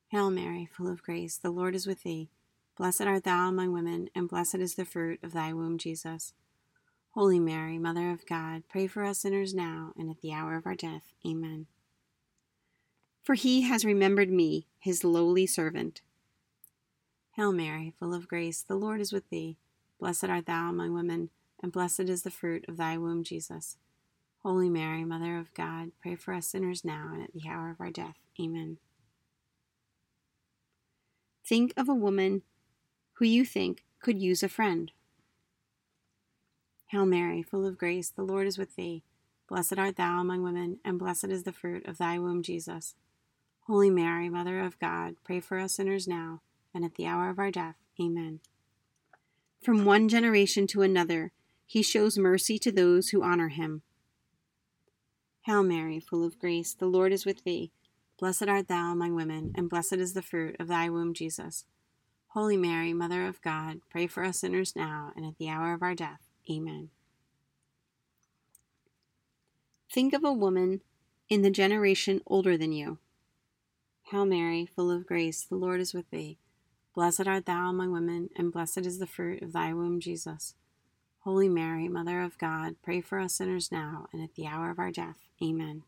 Hail 0.09 0.29
Mary, 0.29 0.67
full 0.69 0.89
of 0.89 1.03
grace, 1.03 1.37
the 1.37 1.51
Lord 1.51 1.75
is 1.75 1.87
with 1.87 2.03
thee. 2.03 2.29
Blessed 2.77 3.03
art 3.03 3.23
thou 3.23 3.47
among 3.47 3.71
women, 3.71 4.09
and 4.13 4.27
blessed 4.27 4.55
is 4.55 4.75
the 4.75 4.85
fruit 4.85 5.19
of 5.23 5.33
thy 5.33 5.53
womb, 5.53 5.77
Jesus. 5.77 6.33
Holy 7.11 7.39
Mary, 7.39 7.77
Mother 7.77 8.11
of 8.11 8.25
God, 8.25 8.63
pray 8.69 8.87
for 8.87 9.03
us 9.03 9.19
sinners 9.19 9.53
now 9.53 9.93
and 9.97 10.09
at 10.09 10.21
the 10.21 10.33
hour 10.33 10.55
of 10.55 10.65
our 10.65 10.75
death. 10.75 11.13
Amen. 11.25 11.67
For 13.27 13.33
he 13.33 13.63
has 13.63 13.83
remembered 13.83 14.29
me, 14.29 14.67
his 14.79 15.03
lowly 15.03 15.45
servant. 15.45 15.99
Hail 17.33 17.51
Mary, 17.51 17.91
full 17.99 18.13
of 18.13 18.25
grace, 18.25 18.61
the 18.61 18.77
Lord 18.77 19.01
is 19.01 19.11
with 19.11 19.29
thee. 19.29 19.57
Blessed 19.99 20.29
art 20.29 20.45
thou 20.45 20.69
among 20.69 20.93
women, 20.93 21.29
and 21.61 21.69
blessed 21.69 22.07
is 22.07 22.21
the 22.21 22.31
fruit 22.31 22.63
of 22.69 22.77
thy 22.77 22.97
womb, 22.97 23.25
Jesus. 23.25 23.75
Holy 24.43 24.69
Mary, 24.69 25.03
Mother 25.03 25.37
of 25.37 25.53
God, 25.53 25.91
pray 26.01 26.15
for 26.15 26.33
us 26.33 26.47
sinners 26.47 26.85
now 26.85 27.09
and 27.11 27.21
at 27.21 27.33
the 27.33 27.49
hour 27.49 27.69
of 27.69 27.81
our 27.81 27.91
death. 27.91 28.15
Amen. 28.39 28.77
Think 31.45 31.73
of 31.75 31.89
a 31.89 31.93
woman 31.93 32.43
who 33.15 33.25
you 33.25 33.43
think 33.43 33.83
could 33.99 34.17
use 34.17 34.41
a 34.41 34.47
friend. 34.47 34.89
Hail 36.85 37.05
Mary, 37.05 37.43
full 37.43 37.65
of 37.65 37.77
grace, 37.77 38.09
the 38.09 38.23
Lord 38.23 38.47
is 38.47 38.57
with 38.57 38.77
thee. 38.77 39.03
Blessed 39.49 39.77
art 39.77 39.97
thou 39.97 40.21
among 40.21 40.43
women, 40.43 40.79
and 40.85 40.97
blessed 40.97 41.25
is 41.25 41.43
the 41.43 41.51
fruit 41.51 41.85
of 41.85 41.97
thy 41.97 42.17
womb, 42.17 42.41
Jesus. 42.41 42.95
Holy 43.67 43.89
Mary, 43.89 44.29
Mother 44.29 44.61
of 44.61 44.79
God, 44.79 45.15
pray 45.25 45.41
for 45.41 45.59
us 45.59 45.75
sinners 45.75 46.07
now 46.07 46.39
and 46.73 46.85
at 46.85 46.95
the 46.95 47.05
hour 47.05 47.29
of 47.29 47.37
our 47.37 47.51
death. 47.51 47.75
Amen. 47.99 48.39
From 49.61 49.83
one 49.83 50.07
generation 50.07 50.67
to 50.67 50.83
another, 50.83 51.33
he 51.65 51.81
shows 51.81 52.17
mercy 52.17 52.57
to 52.59 52.71
those 52.71 53.09
who 53.09 53.21
honor 53.21 53.49
him. 53.49 53.81
Hail 55.41 55.63
Mary, 55.63 55.99
full 55.99 56.23
of 56.23 56.39
grace, 56.39 56.73
the 56.73 56.85
Lord 56.85 57.11
is 57.11 57.25
with 57.25 57.43
thee. 57.43 57.73
Blessed 58.17 58.47
art 58.47 58.69
thou 58.69 58.93
among 58.93 59.15
women, 59.15 59.51
and 59.53 59.69
blessed 59.69 59.95
is 59.95 60.13
the 60.13 60.21
fruit 60.21 60.55
of 60.61 60.69
thy 60.69 60.89
womb, 60.89 61.13
Jesus. 61.13 61.65
Holy 62.29 62.55
Mary, 62.55 62.93
Mother 62.93 63.27
of 63.27 63.41
God, 63.41 63.81
pray 63.89 64.07
for 64.07 64.23
us 64.23 64.39
sinners 64.39 64.77
now 64.77 65.11
and 65.17 65.25
at 65.25 65.37
the 65.37 65.49
hour 65.49 65.73
of 65.73 65.81
our 65.81 65.93
death. 65.93 66.21
Amen. 66.49 66.89
Think 69.91 70.13
of 70.13 70.23
a 70.23 70.31
woman 70.31 70.79
in 71.27 71.41
the 71.41 71.51
generation 71.51 72.21
older 72.25 72.57
than 72.57 72.71
you. 72.71 72.99
Hail 74.11 74.25
Mary, 74.25 74.65
full 74.65 74.89
of 74.89 75.05
grace, 75.05 75.43
the 75.43 75.57
Lord 75.57 75.81
is 75.81 75.93
with 75.93 76.09
thee. 76.11 76.37
Blessed 76.95 77.27
art 77.27 77.45
thou 77.45 77.69
among 77.69 77.91
women, 77.91 78.29
and 78.37 78.53
blessed 78.53 78.85
is 78.85 78.99
the 78.99 79.05
fruit 79.05 79.41
of 79.41 79.51
thy 79.51 79.73
womb, 79.73 79.99
Jesus. 79.99 80.55
Holy 81.19 81.49
Mary, 81.49 81.89
Mother 81.89 82.21
of 82.21 82.37
God, 82.37 82.77
pray 82.81 83.01
for 83.01 83.19
us 83.19 83.35
sinners 83.35 83.69
now 83.69 84.07
and 84.13 84.23
at 84.23 84.35
the 84.35 84.47
hour 84.47 84.71
of 84.71 84.79
our 84.79 84.91
death. 84.91 85.17
Amen. 85.43 85.83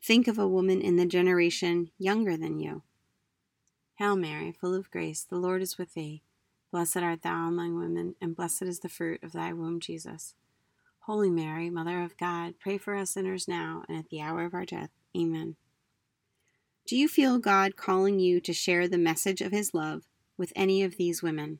Think 0.00 0.28
of 0.28 0.38
a 0.38 0.46
woman 0.46 0.80
in 0.80 0.94
the 0.94 1.04
generation 1.04 1.90
younger 1.98 2.36
than 2.36 2.60
you. 2.60 2.82
Hail 3.96 4.14
Mary, 4.14 4.52
full 4.52 4.72
of 4.72 4.90
grace, 4.92 5.26
the 5.28 5.38
Lord 5.38 5.60
is 5.60 5.76
with 5.76 5.94
thee. 5.94 6.22
Blessed 6.70 6.98
art 6.98 7.22
thou 7.22 7.48
among 7.48 7.76
women, 7.76 8.14
and 8.20 8.36
blessed 8.36 8.62
is 8.62 8.78
the 8.78 8.88
fruit 8.88 9.20
of 9.24 9.32
thy 9.32 9.52
womb, 9.52 9.80
Jesus. 9.80 10.34
Holy 11.00 11.30
Mary, 11.30 11.68
Mother 11.68 12.00
of 12.04 12.16
God, 12.16 12.54
pray 12.60 12.78
for 12.78 12.94
us 12.94 13.10
sinners 13.10 13.48
now 13.48 13.82
and 13.88 13.98
at 13.98 14.08
the 14.08 14.20
hour 14.20 14.44
of 14.44 14.54
our 14.54 14.64
death. 14.64 14.90
Amen. 15.16 15.56
Do 16.92 16.98
you 16.98 17.08
feel 17.08 17.38
God 17.38 17.74
calling 17.74 18.18
you 18.18 18.38
to 18.42 18.52
share 18.52 18.86
the 18.86 18.98
message 18.98 19.40
of 19.40 19.50
his 19.50 19.72
love 19.72 20.02
with 20.36 20.52
any 20.54 20.82
of 20.82 20.98
these 20.98 21.22
women? 21.22 21.58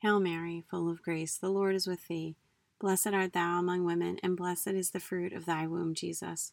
Hail 0.00 0.18
Mary, 0.18 0.64
full 0.68 0.90
of 0.90 1.00
grace, 1.00 1.36
the 1.36 1.48
Lord 1.48 1.76
is 1.76 1.86
with 1.86 2.08
thee. 2.08 2.34
Blessed 2.80 3.12
art 3.12 3.34
thou 3.34 3.60
among 3.60 3.84
women, 3.84 4.18
and 4.20 4.36
blessed 4.36 4.70
is 4.70 4.90
the 4.90 4.98
fruit 4.98 5.32
of 5.32 5.46
thy 5.46 5.68
womb, 5.68 5.94
Jesus. 5.94 6.50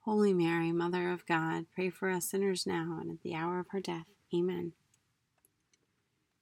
Holy 0.00 0.34
Mary, 0.34 0.72
Mother 0.72 1.12
of 1.12 1.24
God, 1.24 1.66
pray 1.72 1.88
for 1.88 2.10
us 2.10 2.28
sinners 2.28 2.66
now 2.66 2.98
and 3.00 3.08
at 3.08 3.22
the 3.22 3.36
hour 3.36 3.60
of 3.60 3.66
our 3.72 3.78
death. 3.78 4.08
Amen. 4.34 4.72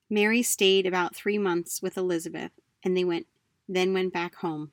Mary 0.08 0.42
stayed 0.42 0.86
about 0.86 1.14
three 1.14 1.36
months 1.36 1.82
with 1.82 1.98
Elizabeth, 1.98 2.52
and 2.82 2.96
they 2.96 3.04
went 3.04 3.26
then 3.68 3.92
went 3.92 4.14
back 4.14 4.36
home. 4.36 4.70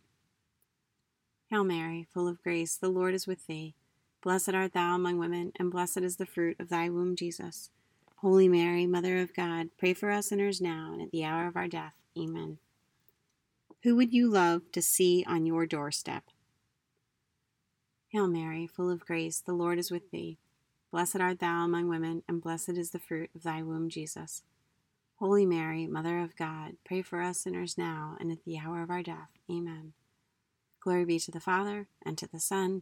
Hail 1.49 1.65
Mary, 1.65 2.07
full 2.13 2.29
of 2.29 2.41
grace, 2.41 2.77
the 2.77 2.87
Lord 2.87 3.13
is 3.13 3.27
with 3.27 3.47
thee. 3.47 3.75
Blessed 4.27 4.53
art 4.53 4.73
thou 4.73 4.93
among 4.93 5.19
women, 5.19 5.53
and 5.55 5.71
blessed 5.71 5.99
is 5.99 6.17
the 6.17 6.25
fruit 6.25 6.57
of 6.59 6.67
thy 6.67 6.89
womb, 6.89 7.15
Jesus. 7.15 7.69
Holy 8.17 8.49
Mary, 8.49 8.85
Mother 8.85 9.19
of 9.19 9.33
God, 9.33 9.69
pray 9.77 9.93
for 9.93 10.11
us 10.11 10.27
sinners 10.27 10.59
now 10.59 10.89
and 10.91 11.01
at 11.01 11.11
the 11.11 11.23
hour 11.23 11.47
of 11.47 11.55
our 11.55 11.69
death. 11.69 11.93
Amen. 12.19 12.57
Who 13.83 13.95
would 13.95 14.11
you 14.11 14.29
love 14.29 14.63
to 14.73 14.81
see 14.81 15.23
on 15.25 15.45
your 15.45 15.65
doorstep? 15.65 16.25
Hail 18.09 18.27
Mary, 18.27 18.67
full 18.67 18.89
of 18.89 19.05
grace, 19.05 19.39
the 19.39 19.53
Lord 19.53 19.79
is 19.79 19.91
with 19.91 20.11
thee. 20.11 20.37
Blessed 20.91 21.21
art 21.21 21.39
thou 21.39 21.63
among 21.63 21.87
women, 21.87 22.23
and 22.27 22.41
blessed 22.41 22.71
is 22.71 22.89
the 22.89 22.99
fruit 22.99 23.29
of 23.33 23.43
thy 23.43 23.63
womb, 23.63 23.87
Jesus. 23.87 24.43
Holy 25.19 25.45
Mary, 25.45 25.87
Mother 25.87 26.19
of 26.19 26.35
God, 26.35 26.73
pray 26.83 27.01
for 27.01 27.21
us 27.21 27.39
sinners 27.39 27.77
now 27.77 28.17
and 28.19 28.29
at 28.29 28.43
the 28.43 28.57
hour 28.57 28.83
of 28.83 28.89
our 28.89 29.03
death. 29.03 29.29
Amen. 29.49 29.93
Glory 30.81 31.05
be 31.05 31.17
to 31.17 31.31
the 31.31 31.39
Father, 31.39 31.87
and 32.05 32.17
to 32.17 32.27
the 32.27 32.41
Son, 32.41 32.81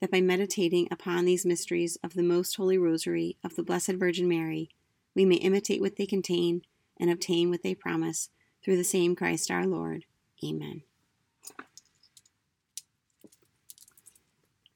that 0.00 0.10
by 0.10 0.20
meditating 0.20 0.88
upon 0.90 1.24
these 1.24 1.46
mysteries 1.46 1.96
of 2.02 2.14
the 2.14 2.22
most 2.22 2.56
holy 2.56 2.78
rosary 2.78 3.36
of 3.42 3.56
the 3.56 3.62
Blessed 3.62 3.92
Virgin 3.92 4.28
Mary, 4.28 4.68
we 5.14 5.24
may 5.24 5.36
imitate 5.36 5.80
what 5.80 5.96
they 5.96 6.06
contain 6.06 6.62
and 6.98 7.10
obtain 7.10 7.50
what 7.50 7.62
they 7.62 7.74
promise 7.74 8.30
through 8.64 8.76
the 8.76 8.84
same 8.84 9.14
Christ 9.14 9.50
our 9.50 9.66
Lord. 9.66 10.04
Amen. 10.44 10.82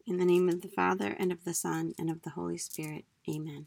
In 0.07 0.17
the 0.17 0.25
name 0.25 0.49
of 0.49 0.63
the 0.63 0.69
Father, 0.69 1.15
and 1.19 1.31
of 1.31 1.45
the 1.45 1.53
Son, 1.53 1.93
and 1.99 2.09
of 2.09 2.23
the 2.23 2.31
Holy 2.31 2.57
Spirit. 2.57 3.05
Amen. 3.29 3.67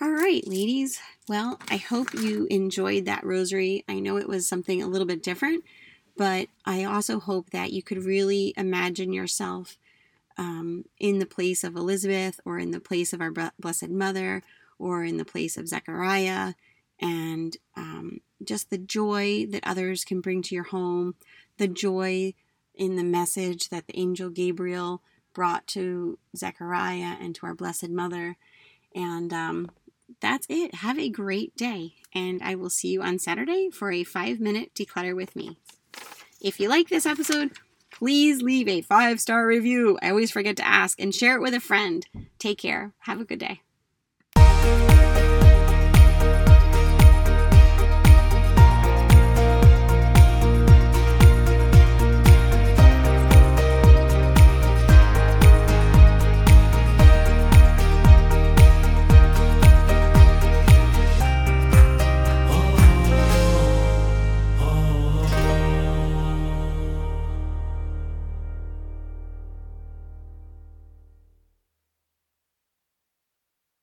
All 0.00 0.10
right, 0.10 0.46
ladies. 0.46 1.00
Well, 1.28 1.58
I 1.68 1.76
hope 1.78 2.14
you 2.14 2.46
enjoyed 2.50 3.06
that 3.06 3.24
rosary. 3.24 3.84
I 3.88 3.98
know 3.98 4.16
it 4.16 4.28
was 4.28 4.46
something 4.46 4.82
a 4.82 4.86
little 4.86 5.06
bit 5.06 5.22
different, 5.22 5.64
but 6.16 6.48
I 6.64 6.84
also 6.84 7.20
hope 7.20 7.50
that 7.50 7.72
you 7.72 7.82
could 7.82 8.04
really 8.04 8.54
imagine 8.56 9.12
yourself 9.12 9.76
um, 10.36 10.84
in 10.98 11.18
the 11.18 11.26
place 11.26 11.64
of 11.64 11.76
Elizabeth 11.76 12.40
or 12.44 12.58
in 12.58 12.70
the 12.70 12.80
place 12.80 13.12
of 13.12 13.20
our 13.20 13.32
Blessed 13.58 13.88
Mother 13.88 14.42
or 14.78 15.04
in 15.04 15.16
the 15.16 15.24
place 15.24 15.56
of 15.56 15.68
Zechariah 15.68 16.54
and 17.00 17.56
um, 17.76 18.20
just 18.42 18.70
the 18.70 18.78
joy 18.78 19.46
that 19.50 19.66
others 19.66 20.04
can 20.04 20.20
bring 20.20 20.42
to 20.42 20.54
your 20.54 20.64
home, 20.64 21.14
the 21.58 21.68
joy 21.68 22.34
in 22.74 22.96
the 22.96 23.04
message 23.04 23.68
that 23.68 23.86
the 23.86 23.98
angel 23.98 24.30
Gabriel 24.30 25.02
brought 25.32 25.66
to 25.68 26.18
Zechariah 26.36 27.16
and 27.20 27.34
to 27.36 27.46
our 27.46 27.54
Blessed 27.54 27.90
Mother. 27.90 28.36
And 28.94 29.32
um, 29.32 29.70
that's 30.20 30.46
it. 30.48 30.76
Have 30.76 30.98
a 30.98 31.08
great 31.08 31.56
day. 31.56 31.94
And 32.14 32.40
I 32.42 32.54
will 32.54 32.70
see 32.70 32.88
you 32.88 33.02
on 33.02 33.18
Saturday 33.18 33.70
for 33.70 33.90
a 33.90 34.04
five 34.04 34.40
minute 34.40 34.74
declutter 34.74 35.14
with 35.14 35.34
me. 35.34 35.58
If 36.44 36.60
you 36.60 36.68
like 36.68 36.90
this 36.90 37.06
episode, 37.06 37.52
please 37.90 38.42
leave 38.42 38.68
a 38.68 38.82
five 38.82 39.18
star 39.18 39.46
review. 39.46 39.98
I 40.02 40.10
always 40.10 40.30
forget 40.30 40.58
to 40.58 40.66
ask 40.66 41.00
and 41.00 41.14
share 41.14 41.36
it 41.36 41.40
with 41.40 41.54
a 41.54 41.58
friend. 41.58 42.06
Take 42.38 42.58
care. 42.58 42.92
Have 42.98 43.18
a 43.18 43.24
good 43.24 43.38
day. 43.38 43.62